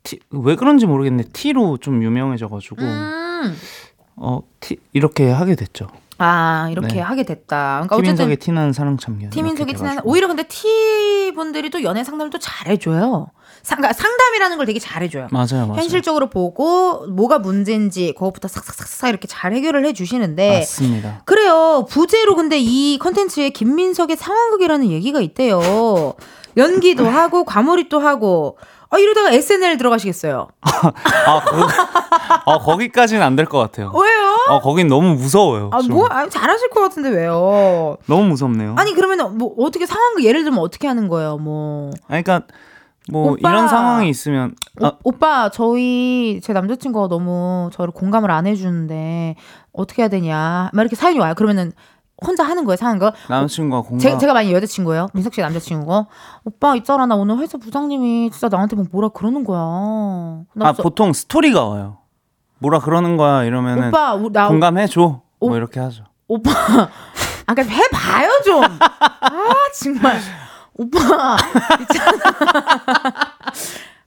[0.04, 3.21] 티, 왜 그런지 모르겠는데 티로 좀 유명해져가지고 음.
[4.16, 5.88] 어 티, 이렇게 하게 됐죠.
[6.24, 7.00] 아, 이렇게 네.
[7.00, 7.82] 하게 됐다.
[7.88, 9.32] 그러니까 어쨌든 티민석의 티나는 사랑 참견.
[9.32, 10.04] 티민석의 이렇게 티나는.
[10.06, 13.32] 오히려 근데 티 분들이 또 연애 상담을 또 잘해줘요.
[13.64, 15.30] 상가, 상담이라는 걸 되게 잘해줘요.
[15.32, 15.74] 맞아요, 맞아요.
[15.76, 21.22] 현실적으로 보고 뭐가 문제인지 그것부터 싹싹싹싹 이렇게 잘 해결을 해주시는데 맞습니다.
[21.26, 21.88] 그래요.
[21.90, 26.14] 부제로 근데 이 컨텐츠에 김민석의 상황극이라는 얘기가 있대요.
[26.58, 28.58] 연기도 하고 과몰입도 하고
[28.94, 30.48] 아 이러다가 SNL 들어가시겠어요.
[30.62, 31.64] 아, 그,
[32.46, 33.90] 아 거기까지는 안 될 것 같아요.
[33.96, 34.38] 왜요?
[34.50, 35.70] 아 거긴 너무 무서워요.
[35.72, 35.96] 아 좀.
[35.96, 36.08] 뭐?
[36.10, 37.98] 아 잘하실 것 같은데 왜요?
[38.08, 38.76] 너무 무섭네요.
[38.78, 41.38] 아니 그러면 뭐 어떻게 상황극 예를 들면 어떻게 하는 거예요?
[41.38, 42.48] 뭐 아니, 그러니까
[43.10, 43.50] 뭐 오빠.
[43.50, 49.36] 이런 상황이 있으면 오, 아, 오빠 저희 제 남자친구가 너무 저를 공감을 안 해주는데
[49.72, 51.34] 어떻게 해야 되냐 막 이렇게 사연이 와요.
[51.36, 51.72] 그러면은
[52.26, 53.14] 혼자 하는 거예요 상황극.
[53.30, 55.08] 남자친구가 공감 제, 제가 만약 여자친구예요.
[55.14, 56.06] 민석 씨 남자친구고
[56.46, 59.60] 오빠 있잖아 나 오늘 회사 부장님이 진짜 나한테 막 뭐라 그러는 거야.
[60.54, 61.98] 나아 보통 스토리가 와요.
[62.60, 65.22] 뭐라 그러는 거야 이러면은 오빠 우- 나 공감해 줘.
[65.40, 66.04] 오- 뭐 이렇게 하죠.
[66.28, 66.52] 오빠
[67.48, 68.64] 아까 해 봐요 좀.
[68.64, 70.20] 아 정말
[70.78, 71.00] 오빠
[71.82, 72.18] 있잖아.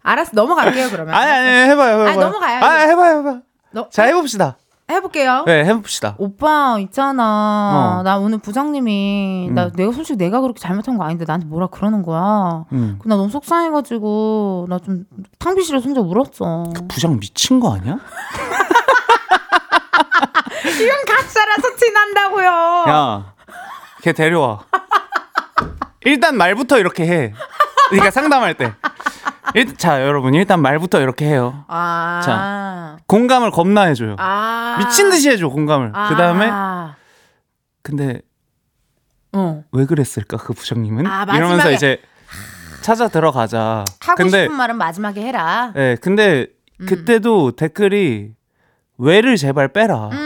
[0.03, 1.15] 알았어 넘어갈게요 그러면.
[1.15, 1.93] 아니 아니 해봐요.
[1.95, 2.09] 해봐요.
[2.09, 2.65] 아니, 넘어가요.
[2.65, 3.43] 아 해봐요 해봐요.
[3.73, 4.57] 너- 자 해봅시다.
[4.91, 5.45] 해볼게요.
[5.47, 6.15] 네 해봅시다.
[6.19, 7.99] 오빠 있잖아.
[8.01, 8.03] 어.
[8.03, 9.73] 나 오늘 부장님이 나 음.
[9.75, 12.65] 내가 솔직히 내가 그렇게 잘못한 거 아닌데 나한테 뭐라 그러는 거야.
[12.73, 12.99] 음.
[13.05, 15.05] 나 너무 속상해가지고 나 좀
[15.39, 16.65] 탕비실에 혼자 울었어.
[16.89, 17.97] 부장 미친 거 아니야?
[20.65, 22.47] 이건 가짜라서 티난다고요.
[22.89, 23.35] 야,
[24.03, 24.65] 걔 데려와.
[26.03, 27.33] 일단 말부터 이렇게 해.
[27.89, 28.73] 그러니까 상담할 때.
[29.55, 31.65] 일, 자, 여러분 일단 말부터 이렇게 해요.
[31.69, 32.21] 아.
[32.25, 32.99] 자.
[33.07, 34.17] 공감을 겁나 해줘요.
[34.19, 34.77] 아.
[34.79, 35.93] 미친 듯이 해줘 공감을.
[35.95, 36.09] 아.
[36.09, 36.51] 그 다음에
[37.83, 38.21] 근데
[39.33, 39.63] 어.
[39.73, 41.07] 왜 그랬을까 그 부장님은?
[41.07, 41.71] 아, 이러면서.
[41.71, 42.01] 이제
[42.81, 43.85] 찾아 들어가자.
[44.01, 45.73] 하고 근데 싶은 말은 마지막에 해라.
[45.75, 46.47] 네, 근데
[46.81, 46.87] 음.
[46.87, 48.33] 그때도 댓글이
[48.99, 50.09] 왜를 제발 빼라.
[50.13, 50.24] 음.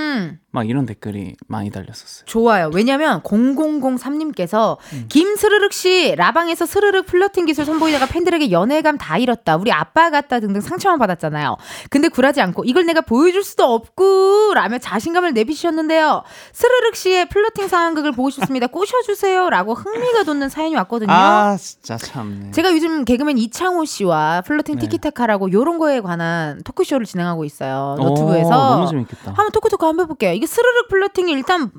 [0.59, 2.25] 막 이런 댓글이 많이 달렸었어요.
[2.27, 2.71] 좋아요.
[2.75, 5.05] 왜냐면 0003님께서 음.
[5.09, 9.55] 김스르륵 씨 라방에서 스르륵 플러팅 기술 선보이다가 팬들에게 연애감 다 잃었다.
[9.57, 11.57] 우리 아빠 같다 등등 상처만 받았잖아요.
[11.91, 16.25] 근데 굴하지 않고 이걸 내가 보여줄 수도 없고 라며 자신감을 내비치셨는데요.
[16.53, 18.67] 스르륵 씨의 flirting 상황극을 보고 싶습니다.
[18.79, 21.13] 꼬셔주세요 라고 흥미가 돋는 사연이 왔거든요.
[21.13, 22.51] 아 진짜 참네.
[22.51, 24.81] 제가 요즘 개그맨 이창호 씨와 flirting 네.
[24.89, 27.95] 티키타카라고 요런 거에 관한 토크쇼를 진행하고 있어요.
[28.01, 28.51] 오, 너튜브에서.
[28.51, 29.27] 너무 재밌겠다.
[29.27, 30.33] 한번 토크토크 한번 해볼게요.
[30.33, 31.71] 이게 스르륵 flirting이 일단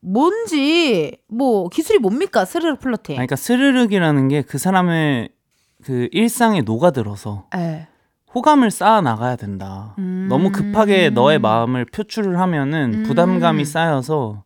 [0.00, 3.14] 뭔지 뭐 기술이 뭡니까 스르륵 flirting?
[3.18, 5.30] 아니, 그러니까 스르륵이라는 게 그 사람의
[5.84, 7.86] 그 일상에 녹아들어서 에.
[8.34, 9.94] 호감을 쌓아 나가야 된다.
[9.98, 10.26] 음.
[10.28, 13.02] 너무 급하게 너의 마음을 표출을 하면은 음.
[13.04, 14.42] 부담감이 쌓여서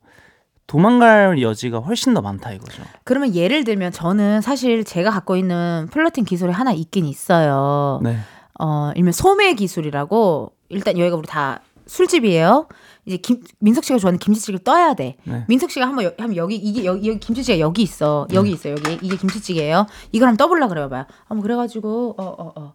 [0.66, 2.82] 도망갈 여지가 훨씬 더 많다 이거죠.
[3.04, 8.00] 그러면 예를 들면 저는 사실 제가 갖고 있는 플러팅 기술이 하나 있긴 있어요.
[8.02, 8.18] 네.
[8.60, 12.68] 어, 일명 소매 기술이라고 일단 여기가 우리 다 술집이에요.
[13.06, 15.16] 이제 김, 민석 씨가 좋아하는 김치찌개를 떠야 돼.
[15.24, 15.44] 네.
[15.48, 18.28] 민석 씨가 한번 여, 한번 여기 이게 여기, 여기 김치찌개 여기 있어.
[18.32, 19.86] 여기 있어 여기 이게 김치찌개예요.
[20.12, 21.06] 이걸 한번 떠볼라 그래 봐요.
[21.26, 22.74] 한번 그래 가지고 어 어 어,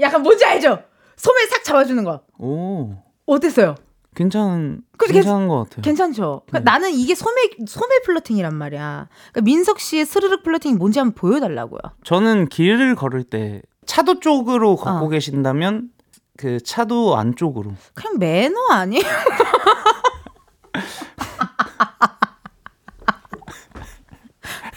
[0.00, 0.80] 약간 뭔지 알죠?
[1.16, 2.94] 소매 싹 잡아 주는 거 오
[3.26, 3.76] 어땠어요?
[4.16, 5.82] 괜찮은 괜찮은 것 같아요.
[5.82, 6.42] 괜찮죠?
[6.46, 6.64] 그러니까 네.
[6.64, 9.08] 나는 이게 소매 소매 플러팅이란 말이야.
[9.32, 11.80] 그러니까 민석 씨의 스르륵 플러팅이 뭔지 한번 보여달라고요.
[12.04, 15.08] 저는 길을 걸을 때 차도 쪽으로 걷고 어.
[15.08, 15.90] 계신다면
[16.36, 19.02] 그 차도 안쪽으로 그냥 매너 아니에요?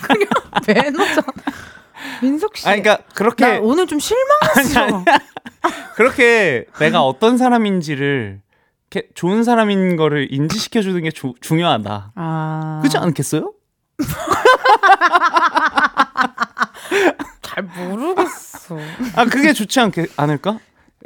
[0.01, 0.27] 그냥
[0.67, 1.27] 매너잖아.
[2.21, 2.67] 민석 씨.
[2.67, 4.79] 아 그러니까 그렇게 나 오늘 좀 실망했어.
[4.81, 5.03] 아니, 아니.
[5.95, 8.41] 그렇게 내가 어떤 사람인지를
[8.91, 12.11] 이렇게 좋은 사람인 거를 인지시켜 주는 게 주- 중요하다.
[12.15, 12.79] 아.
[12.81, 13.53] 그렇지 않겠어요?
[17.41, 18.77] 잘 모르겠어.
[19.15, 20.59] 아 그게 좋지 않게 않을까?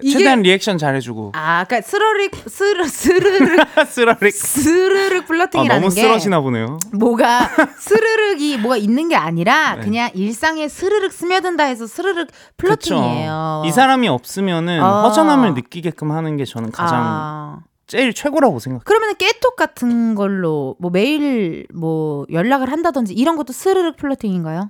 [0.03, 6.01] 이게- 최대한 리액션 잘해주고 아, 그러니까 스르륵 스르 스르륵 쓰라릭 스르륵 아, flirting이라는 너무 게
[6.01, 6.77] 쓰러지나 보네요.
[6.93, 7.49] 뭐가
[7.79, 9.81] 스르륵이 뭐가 있는 게 아니라 네.
[9.83, 12.27] 그냥 일상에 스르륵 스며든다 해서 스르륵
[12.57, 13.61] flirting이에요.
[13.63, 13.69] 그쵸.
[13.69, 15.03] 이 사람이 없으면은 어.
[15.07, 17.59] 허전함을 느끼게끔 하는 게 저는 가장 아.
[17.87, 18.83] 제일 최고라고 생각해요.
[18.85, 24.69] 그러면 깨톡 같은 걸로 뭐 매일 뭐 연락을 한다든지 이런 것도 스르륵 flirting인가요?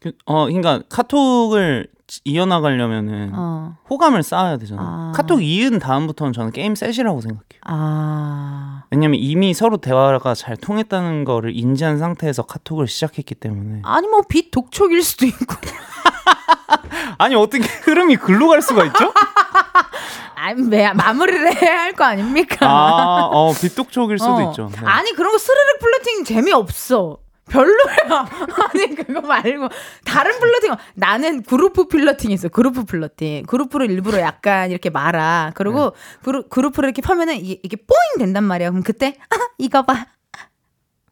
[0.00, 1.88] 그, 어, 그러니까 카톡을
[2.24, 3.76] 이어나가려면은 어.
[3.88, 4.86] 호감을 쌓아야 되잖아요.
[4.86, 5.12] 아.
[5.14, 7.60] 카톡 이은 다음부터는 저는 game set이라고 생각해요.
[7.66, 8.82] 아.
[8.90, 13.82] 왜냐면 이미 서로 대화가 잘 통했다는 거를 인지한 상태에서 카톡을 시작했기 때문에.
[13.84, 15.54] 아니 뭐 빚 독촉일 수도 있고.
[17.18, 19.12] 아니 어떻게 흐름이 글로 갈 수가 있죠?
[20.34, 22.66] 아니 매, 마무리를 해야 할 거 아닙니까?
[22.66, 24.50] 아, 어, 빚 독촉일 수도 어.
[24.50, 24.70] 있죠.
[24.72, 24.78] 네.
[24.86, 27.18] 아니 그런 거 스르륵 flirting 재미 없어.
[27.50, 28.06] 별로야.
[28.72, 29.68] 아니 그거 말고
[30.04, 32.48] 다른 flirting 나는 그루프 flirting 있어.
[32.48, 33.44] 그루프 flirting.
[33.46, 35.52] 그루프를 일부러 약간 이렇게 말아.
[35.54, 35.96] 그리고 네.
[36.22, 38.70] 그루, 그룹프를 이렇게 펴면은 이게, 이게 뽀잉 된단 말이야.
[38.70, 40.06] 그럼 그때 아, 이거 봐.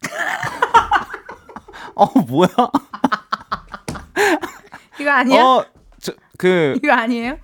[1.95, 2.49] 어, 뭐야?
[4.99, 5.43] 이거 아니야?
[5.43, 5.65] 어,
[5.99, 7.37] 저, 그, 이거 아니에요?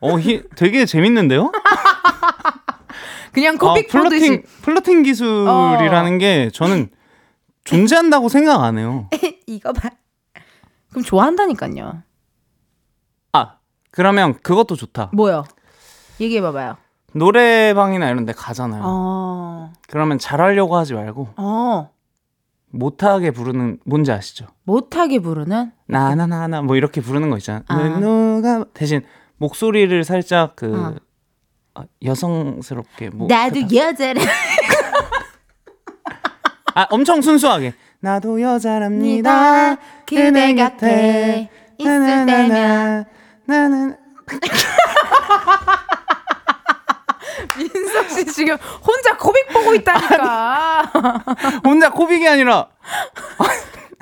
[0.00, 1.50] 어, 히, 되게 재밌는데요?
[3.32, 6.18] 그냥 아, 코빅 보듯이 플러팅, 플러팅 기술이라는 어.
[6.18, 6.90] 게 저는
[7.68, 9.08] 존재한다고 생각 안 해요.
[9.46, 9.90] 이거 봐.
[10.90, 12.02] 그럼 좋아한다니까요.
[13.32, 13.56] 아,
[13.90, 15.10] 그러면 그것도 좋다.
[15.12, 15.44] 뭐요?
[16.20, 16.76] 얘기해 봐봐요.
[17.12, 18.82] 노래방이나 이런 데 가잖아요.
[18.84, 19.72] 어.
[19.88, 21.90] 그러면 잘하려고 하지 말고 어.
[22.70, 24.46] 못하게 부르는 뭔지 아시죠?
[24.64, 27.64] 못하게 부르는 나나나나 뭐 이렇게 부르는 거 있잖아요.
[27.68, 27.98] 아.
[27.98, 29.02] 누가 대신
[29.38, 30.94] 목소리를 살짝 그 어.
[31.74, 34.20] 아, 여성스럽게 뭐 나도 여자라.
[36.78, 37.74] 아 엄청 순수하게.
[37.98, 39.74] 나도 여자랍니다.
[40.06, 43.04] 그대 곁에 있을 때면.
[43.46, 43.96] 나는.
[47.56, 50.92] 민석 씨 지금 혼자 코빅 보고 있다니까.
[51.64, 52.68] 혼자 코빅이 아니라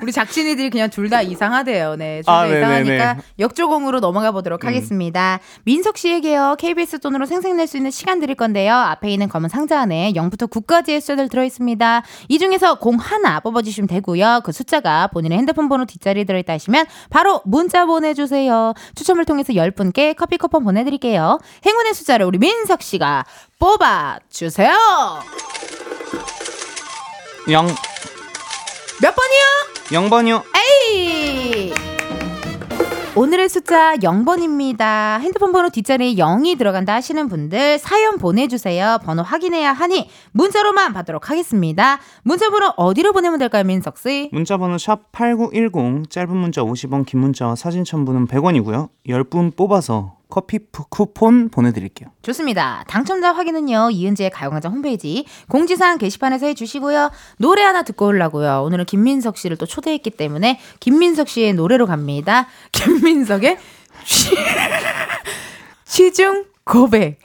[0.01, 1.95] 우리 작진이들이 그냥 둘 다 이상하대요.
[1.95, 2.59] 네, 둘다 아, 네네네.
[2.59, 5.39] 이상하니까 역조공으로 넘어가 보도록 하겠습니다.
[5.63, 8.73] 민석 씨에게요 KBS 돈으로 생생낼 수 있는 시간 드릴 건데요.
[8.75, 12.03] 앞에 있는 검은 상자 안에 0부터 9까지의 숫자들 들어 있습니다.
[12.27, 14.41] 이 중에서 공 하나 뽑아 주시면 되고요.
[14.43, 18.73] 그 숫자가 본인의 핸드폰 번호 뒷자리에 들어 있다 하시면 바로 문자 보내 주세요.
[18.95, 21.39] 추첨을 통해서 10분께 커피 쿠폰 보내 드릴게요.
[21.65, 23.23] 행운의 숫자를 우리 민석 씨가
[23.59, 24.73] 뽑아 주세요.
[27.49, 27.65] 영
[29.01, 30.09] 몇 번이요?
[30.09, 30.43] 0번이요.
[30.91, 31.73] 에이!
[33.15, 35.19] 오늘의 숫자 0번입니다.
[35.19, 38.99] 핸드폰 번호 뒷자리에 0이 들어간다 하시는 분들 사연 보내주세요.
[39.03, 41.99] 번호 확인해야 하니 문자로만 받도록 하겠습니다.
[42.23, 44.29] 문자 번호 어디로 보내면 될까요, 민석 씨?
[44.31, 50.59] 문자 번호 샵 8910 짧은 문자 50원 긴 문자와 사진 첨부는 100원이고요 10분 뽑아서 커피
[50.71, 52.83] 푸- 쿠폰 보내드릴게요 좋습니다.
[52.87, 57.11] 당첨자 확인은요, 이은지의 가요광장 홈페이지 공지사항 게시판에서 해주시고요.
[57.37, 58.61] 노래 하나 듣고 오려고요.
[58.65, 62.47] 오늘은 김민석 씨를 또 초대했기 때문에 김민석 씨의 노래로 갑니다.
[62.73, 63.57] 김민석의
[64.03, 64.35] 취-
[65.85, 67.19] 취중 고백.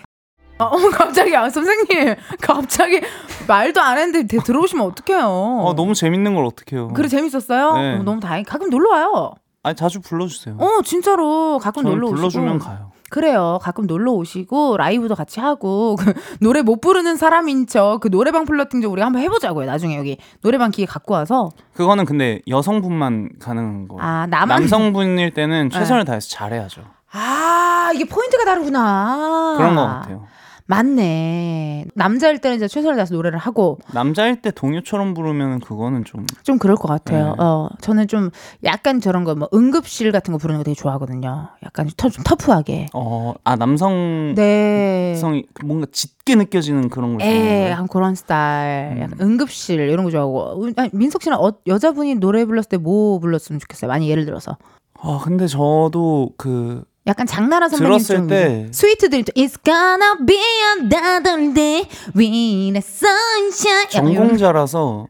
[0.58, 2.14] 어, 갑자기, 아, 선생님.
[2.40, 3.00] 갑자기
[3.48, 5.26] 말도 안 했는데 대- 들어오시면 어떡해요.
[5.26, 7.74] 어, 너무 재밌는 걸 어떡해요 그래, 재밌었어요?
[7.74, 7.94] 네.
[7.96, 8.44] 어, 너무 다행.
[8.44, 9.32] 가끔 놀러 와요.
[9.64, 11.58] 아니 자주 불러주세요 어, 진짜로.
[11.60, 12.16] 가끔 놀러 오시고.
[12.16, 13.58] 불러주면 가요 그래요.
[13.60, 18.80] 가끔 놀러 오시고 라이브도 같이 하고 그 노래 못 부르는 사람인 척 그 노래방 flirting
[18.80, 19.66] 좀 우리가 한번 해보자고요.
[19.66, 25.78] 나중에 여기 노래방 기계 갖고 와서 그거는 근데 여성분만 가능한 거아 나만 남성분일 때는 네.
[25.78, 26.82] 최선을 다해서 잘해야죠
[27.12, 29.54] 아 이게 포인트가 다르구나.
[29.58, 30.26] 그런 것 같아요
[30.72, 31.84] 맞네.
[31.94, 36.76] 남자일 때는 이제 최선을 다해서 노래를 하고 남자일 때 동요처럼 부르면 그거는 좀 좀 그럴
[36.76, 37.26] 것 같아요.
[37.28, 37.34] 네.
[37.38, 38.30] 어 저는 좀
[38.64, 41.48] 약간 저런 거 뭐 응급실 같은 거 부르는 거 되게 좋아하거든요.
[41.64, 42.88] 약간 터, 좀 터프하게.
[42.94, 45.14] 어, 아 남성 네.
[45.16, 47.70] 성이 뭔가 짙게 느껴지는 그런 걸 에, 좋아해요.
[47.70, 48.96] 약간 그런 스타일.
[48.96, 49.02] 음.
[49.02, 50.68] 약간 응급실 이런 거 좋아하고.
[50.76, 53.88] 아니, 민석 씨는 어, 여자분이 노래 불렀을 때 뭐 불렀으면 좋겠어요?
[53.88, 54.56] 많이 예를 들어서.
[55.00, 60.36] 아 근데 저도 그 약간 장나라 선배님 들었을 좀 때- 스위트 드림 It's gonna be
[60.78, 62.32] another day with
[62.72, 65.08] the sunshine 전공자라서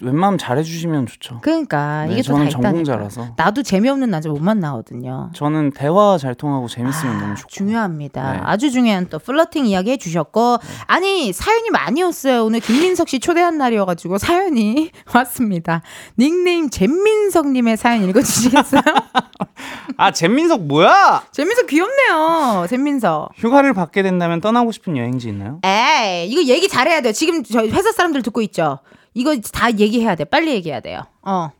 [0.00, 1.40] 웬만하면 잘해주시면 좋죠.
[1.42, 2.48] 그러니까 네, 이게 또 저는.
[2.48, 3.34] 전공자라서.
[3.36, 5.30] 나도 재미없는 남자 못 만나거든요.
[5.34, 7.50] 저는 대화 잘 통하고 재밌으면 아, 너무 좋고.
[7.50, 8.32] 중요합니다.
[8.32, 8.40] 네.
[8.42, 10.56] 아주 중요한 또 플러팅 이야기 해주셨고
[10.86, 12.46] 아니 사연이 많이 왔어요.
[12.46, 15.82] 오늘 김민석 씨 초대한 날이어가지고 사연이 왔습니다.
[16.18, 18.80] 닉네임 잼민석님의 사연 읽어주시겠어요?
[19.98, 21.25] 아 잼민석 뭐야?
[21.32, 22.66] 잼민석 귀엽네요.
[22.68, 23.30] 잼민석.
[23.36, 25.60] 휴가를 받게 된다면 떠나고 싶은 여행지 있나요?
[25.64, 27.12] 에이 이거 얘기 잘해야 돼요.
[27.12, 28.78] 지금 저희 회사 사람들 듣고 있죠.
[29.14, 30.24] 이거 다 얘기해야 돼.
[30.24, 31.02] 빨리 얘기해야 돼요.
[31.22, 31.50] 어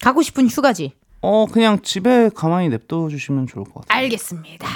[0.00, 0.92] 가고 싶은 휴가지.
[1.20, 4.02] 어 그냥 집에 가만히 냅둬 주시면 좋을 것 같아요.
[4.02, 4.66] 알겠습니다.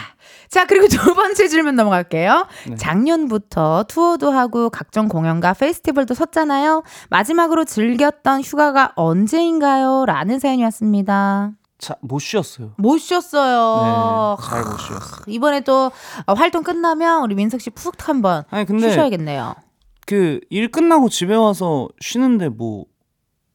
[0.48, 2.46] 자, 그리고 두 번째 질문 넘어갈게요.
[2.68, 2.76] 네.
[2.76, 6.84] 작년부터 투어도 하고 각종 공연과 페스티벌도 섰잖아요.
[7.10, 10.04] 마지막으로 즐겼던 휴가가 언제인가요?
[10.06, 11.50] 라는 사연이 왔습니다.
[11.78, 12.72] 자 못 쉬었어요.
[12.78, 14.36] 못 쉬었어요.
[14.40, 15.20] 네, 잘못 쉬었어요.
[15.26, 15.90] 이번에 또
[16.26, 19.54] 어, 활동 끝나면 우리 민석 씨 푹 한번 아니 근데 쉬셔야겠네요.
[20.06, 22.84] 그 일 끝나고 집에 와서 쉬는데 뭐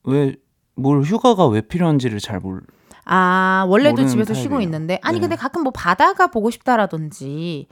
[0.06, 0.36] 왜
[0.76, 2.62] 뭘 휴가가 왜 필요한지를 잘 몰.
[3.06, 4.62] 아, 원래도 집에서 쉬고 타입이에요.
[4.62, 5.22] 있는데 아니 네.
[5.22, 7.68] 근데 가끔 뭐 바다가 보고 싶다라든지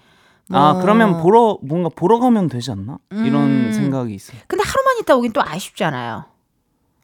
[0.52, 0.82] 아 뭐.
[0.82, 2.98] 그러면 보러 뭔가 보러 가면 되지 않나?
[3.14, 3.26] 음.
[3.26, 4.38] 이런 생각이 있어요.
[4.48, 6.26] 근데 하루만 있다 오긴 또 아쉽잖아요.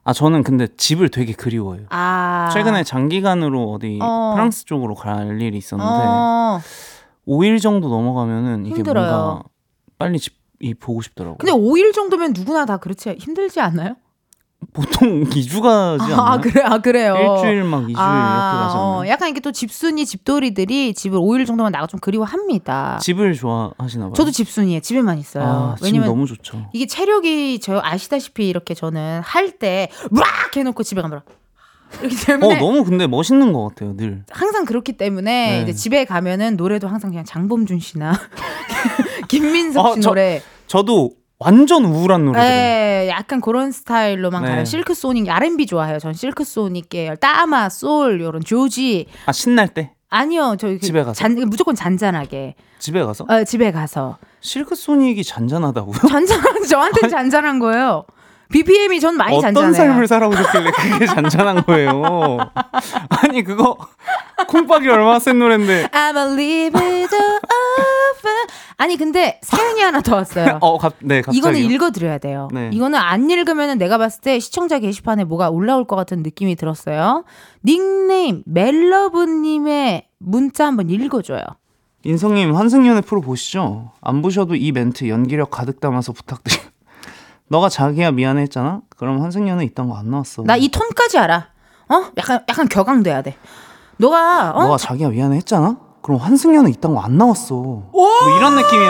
[0.05, 1.87] 아 저는 근데 집을 되게 그리워요.
[1.89, 2.49] 아.
[2.53, 4.33] 최근에 장기간으로 어디 어.
[4.35, 6.61] 프랑스 쪽으로 갈 일이 있었는데 어.
[7.27, 9.11] 5일 정도 넘어가면은 이게 힘들어요.
[9.11, 9.43] 뭔가
[9.97, 11.37] 빨리 집이 보고 싶더라고요.
[11.39, 13.95] 근데 5일 정도면 누구나 다 그렇지 힘들지 않나요?
[14.73, 16.21] 보통 2주 가지 않나요?
[16.21, 17.15] 아 그래 아 그래요.
[17.15, 18.85] 일주일 막 2주일 이렇게 아, 가잖아요.
[18.85, 22.99] 어, 약간 이게 또 집순이 집돌이들이 집을 5일 정도만 나가 좀 그리워합니다.
[23.01, 24.13] 집을 좋아하시나 봐요.
[24.13, 24.79] 저도 집순이에요.
[24.81, 25.43] 집에만 있어요.
[25.43, 26.69] 아, 집 왜냐면 너무 좋죠.
[26.73, 31.21] 이게 체력이 저 아시다시피 이렇게 저는 할때락 해놓고 집에 가면
[32.43, 34.23] 어 너무 근데 멋있는 것 같아요 늘.
[34.31, 35.61] 항상 그렇기 때문에 네.
[35.61, 38.13] 이제 집에 가면은 노래도 항상 그냥 장범준 씨나
[39.29, 42.49] 김민석 어, 씨 저- 노래 저도 완전 우울한 노래 들어요.
[42.49, 44.49] 네, 약간 그런 스타일로만 네.
[44.49, 44.65] 가요.
[44.65, 45.99] 실크 소닉, R&B 좋아해요.
[45.99, 49.07] 전 실크 소닉 계열, 따마, 소울, 요런 조지.
[49.25, 51.13] 아 신날 때 아니요, 저희 그 집에 가서?
[51.13, 52.55] 잔, 무조건 잔잔하게.
[52.79, 55.97] 집에 가서 어, 집에 가서 실크 소닉이 잔잔하다고요?
[56.07, 58.05] 잔잔한 저한테 잔잔한 거예요.
[58.49, 59.73] BPM이 전 많이 어떤 잔잔해요.
[59.93, 62.37] 삶을 살아오셨길래 그게 잔잔한 거예요?
[63.09, 63.75] 아니 그거
[64.47, 68.47] 콩밥이 얼마나 센 노래인데 I'm a little over.
[68.77, 70.57] 아니 근데 사연이 하나 더 왔어요.
[70.61, 71.37] 어, 갑, 네, 갑자기.
[71.37, 72.49] 이거는 읽어드려야 돼요.
[72.51, 72.69] 네.
[72.73, 77.23] 이거는 안 읽으면 내가 봤을 때 시청자 게시판에 뭐가 올라올 것 같은 느낌이 들었어요.
[77.63, 81.41] 닉네임 멜러브님의 문자 한번 읽어줘요.
[82.03, 83.91] 인성님 환승연애 프로 보시죠?
[84.01, 86.57] 안 보셔도 이 멘트 연기력 가득 담아서 부탁드려.
[87.47, 88.81] 너가 자기야 미안해 했잖아?
[88.97, 90.43] 그럼 환승연애 있던 거 안 나왔어.
[90.43, 91.47] 나 이 톤까지 알아.
[91.89, 92.05] 어?
[92.17, 93.35] 약간 약간 격앙돼야 돼.
[93.97, 94.63] 너가 어?
[94.63, 95.77] 너가 자기야 미안해 했잖아?
[96.05, 97.55] 그럼 환승연애 있던 거안 나왔어.
[97.55, 98.85] 뭐 이런 느낌이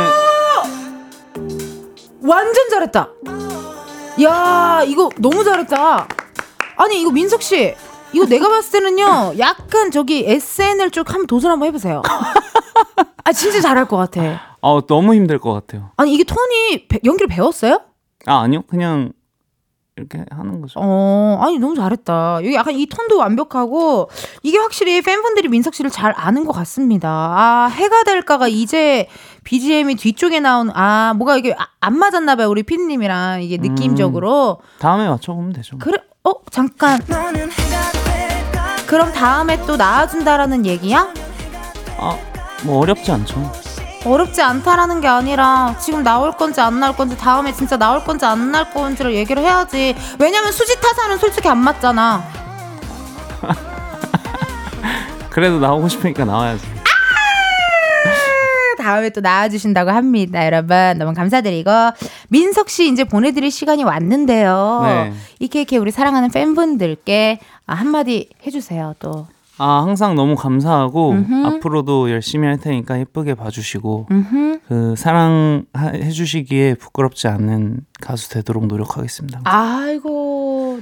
[2.24, 3.07] 완전 잘했다.
[4.22, 6.09] 야 이거 너무 잘했다.
[6.76, 7.74] 아니 이거 민석 씨
[8.11, 12.01] 이거 내가 봤을 때는요 약간 저기 SNL 쪽 한번 도전 한번 해 보세요.
[13.24, 14.22] 아 진짜 잘할 것 같아.
[14.61, 15.91] 아 너무 힘들 것 같아요.
[15.95, 17.80] 아니 이게 톤이 배- 연기를 배웠어요?
[18.26, 19.13] 아 아니요 그냥
[19.98, 20.80] 이렇게 하는 거죠.
[20.84, 22.39] 어, 아니 너무 잘했다.
[22.43, 24.10] 여기 약간 이 톤도 완벽하고
[24.43, 27.08] 이게 확실히 팬분들이 민석 씨를 잘 아는 것 같습니다.
[27.10, 29.08] 아 해가 될까가 이제
[29.46, 35.08] BGM이 뒤쪽에 나온 아 뭐가 이게 아- 안 맞았나 봐요 우리 피디님이랑 이게 느낌적으로 다음에
[35.08, 35.78] 맞춰보면 되죠.
[35.78, 37.00] 그래 어 잠깐
[38.88, 41.14] 그럼 다음에 또 나와준다라는 얘기야?
[41.98, 42.18] 아,
[42.66, 43.36] 뭐 어렵지 않죠.
[44.06, 48.51] 어렵지 않다라는 게 아니라 지금 나올 건지 안 나올 건지 다음에 진짜 나올 건지 안
[48.51, 49.95] 나올 건지를 얘기를 해야지.
[50.20, 52.24] 왜냐면 수지 타사는 솔직히 안 맞잖아.
[55.32, 56.76] 그래도 나오고 싶으니까 나와야지.
[58.78, 60.97] 다음에 또 나와주신다고 합니다, 여러분.
[60.99, 61.72] 너무 감사드리고
[62.28, 64.82] 민석 씨 이제 보내드릴 시간이 왔는데요.
[64.86, 65.14] 네.
[65.39, 68.93] 이케이케 우리 사랑하는 팬분들께 아, 한마디 해주세요.
[68.99, 69.28] 또.
[69.58, 71.45] 아, 항상 너무 감사하고 음흠.
[71.45, 74.60] 앞으로도 열심히 할 테니까 예쁘게 봐주시고 음흠.
[74.68, 79.41] 그 사랑해 주시기에 부끄럽지 않는 가수 되도록 노력하겠습니다.
[79.43, 80.34] 아이고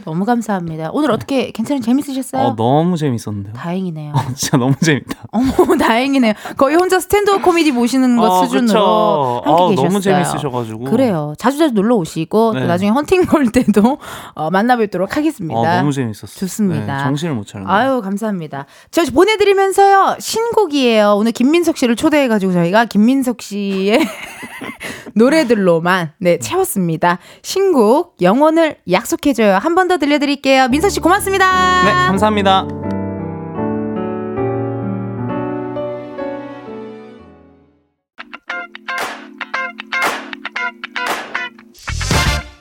[0.05, 0.89] 너무 감사합니다.
[0.93, 2.41] 오늘 어떻게 괜찮은 재밌으셨어요?
[2.41, 3.53] 어, 너무 재밌었는데요.
[3.53, 4.13] 다행이네요.
[4.35, 5.23] 진짜 너무 재밌다.
[5.31, 6.33] 어머 다행이네요.
[6.57, 9.41] 거의 혼자 스탠드업 코미디 보시는 것 어, 수준으로 그쵸.
[9.45, 9.87] 함께 어, 계셨어요.
[9.89, 10.83] 너무 재밌으셔가지고.
[10.85, 11.33] 그래요.
[11.37, 12.61] 자주 자주 놀러 오시고 네.
[12.61, 13.97] 또 나중에 헌팅 걸 때도
[14.33, 15.59] 어, 만나뵙도록 하겠습니다.
[15.59, 16.27] 어, 너무 재밌었어요.
[16.39, 16.97] 좋습니다.
[16.97, 17.73] 네, 정신을 못 차렸네요.
[17.73, 18.65] 아유 감사합니다.
[18.91, 21.15] 저 보내드리면서요 신곡이에요.
[21.17, 23.99] 오늘 김민석 씨를 초대해가지고 저희가 김민석 씨의
[25.15, 27.19] 노래들로만 네 채웠습니다.
[27.41, 29.55] 신곡 영혼을 약속해줘요.
[29.55, 30.67] 한번 더 들려드릴게요.
[30.69, 31.83] 민석 씨 고맙습니다.
[31.83, 32.67] 네, 감사합니다.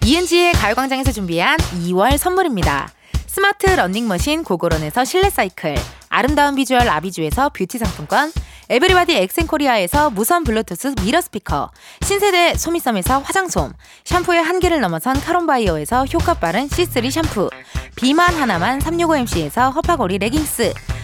[0.04, 2.90] 이은지의 가요광장에서 준비한 2월 선물입니다.
[3.26, 5.74] 스마트 러닝머신 고고런에서 실내 사이클,
[6.10, 8.30] 아름다운 비주얼 아비주에서 뷰티 상품권,
[8.68, 11.70] 에브리바디 엑센코리아에서 무선 블루투스 미러 스피커,
[12.02, 13.72] 신세대 소미섬에서 화장솜,
[14.04, 17.50] 샴푸의 한계를 넘어선 카론바이어에서 효과 빠른 C3 샴푸,
[17.96, 20.72] 비만 하나만 365MC에서 허파고리 레깅스,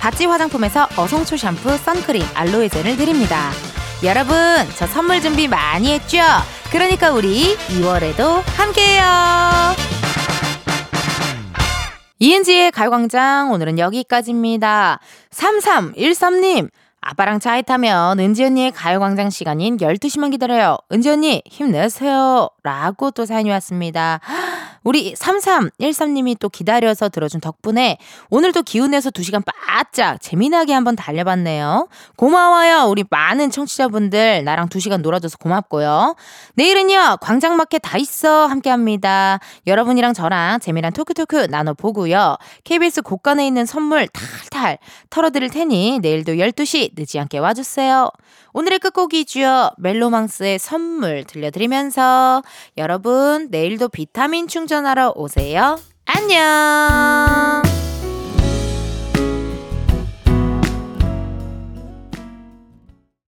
[0.00, 3.50] 바찌 화장품에서 어송초 샴푸, 선크림, 알로에 젤을 드립니다.
[4.04, 4.36] 여러분,
[4.76, 6.18] 저 선물 준비 많이 했죠?
[6.70, 9.74] 그러니까 우리 2월에도 함께해요.
[12.18, 15.00] 이은지의 가요광장 오늘은 여기까지입니다.
[15.30, 16.70] 3313님
[17.00, 20.76] 아빠랑 차에 타면 은지 언니의 가요광장 시간인 12시만 기다려요.
[20.92, 22.48] 은지 언니 힘내세요.
[22.62, 24.20] 라고 또 사연이 왔습니다.
[24.86, 27.98] 우리 3313님이 또 기다려서 들어준 덕분에
[28.30, 31.88] 오늘도 기운내서 2시간 바짝 재미나게 한번 달려봤네요.
[32.14, 32.88] 고마워요.
[32.88, 36.14] 우리 많은 청취자분들 나랑 2시간 놀아줘서 고맙고요.
[36.54, 39.40] 내일은요 광장마켓 다 있어 함께합니다.
[39.66, 42.36] 여러분이랑 저랑 재미난 토크토크 나눠보고요.
[42.62, 44.78] KBS 곳간에 있는 선물 탈탈
[45.10, 48.08] 털어드릴 테니 내일도 12시 늦지 않게 와주세요.
[48.56, 49.72] 오늘의 끝곡이죠.
[49.76, 52.42] 멜로망스의 선물 들려드리면서
[52.78, 55.78] 여러분 내일도 비타민 충전하러 오세요.
[56.06, 57.75] 안녕.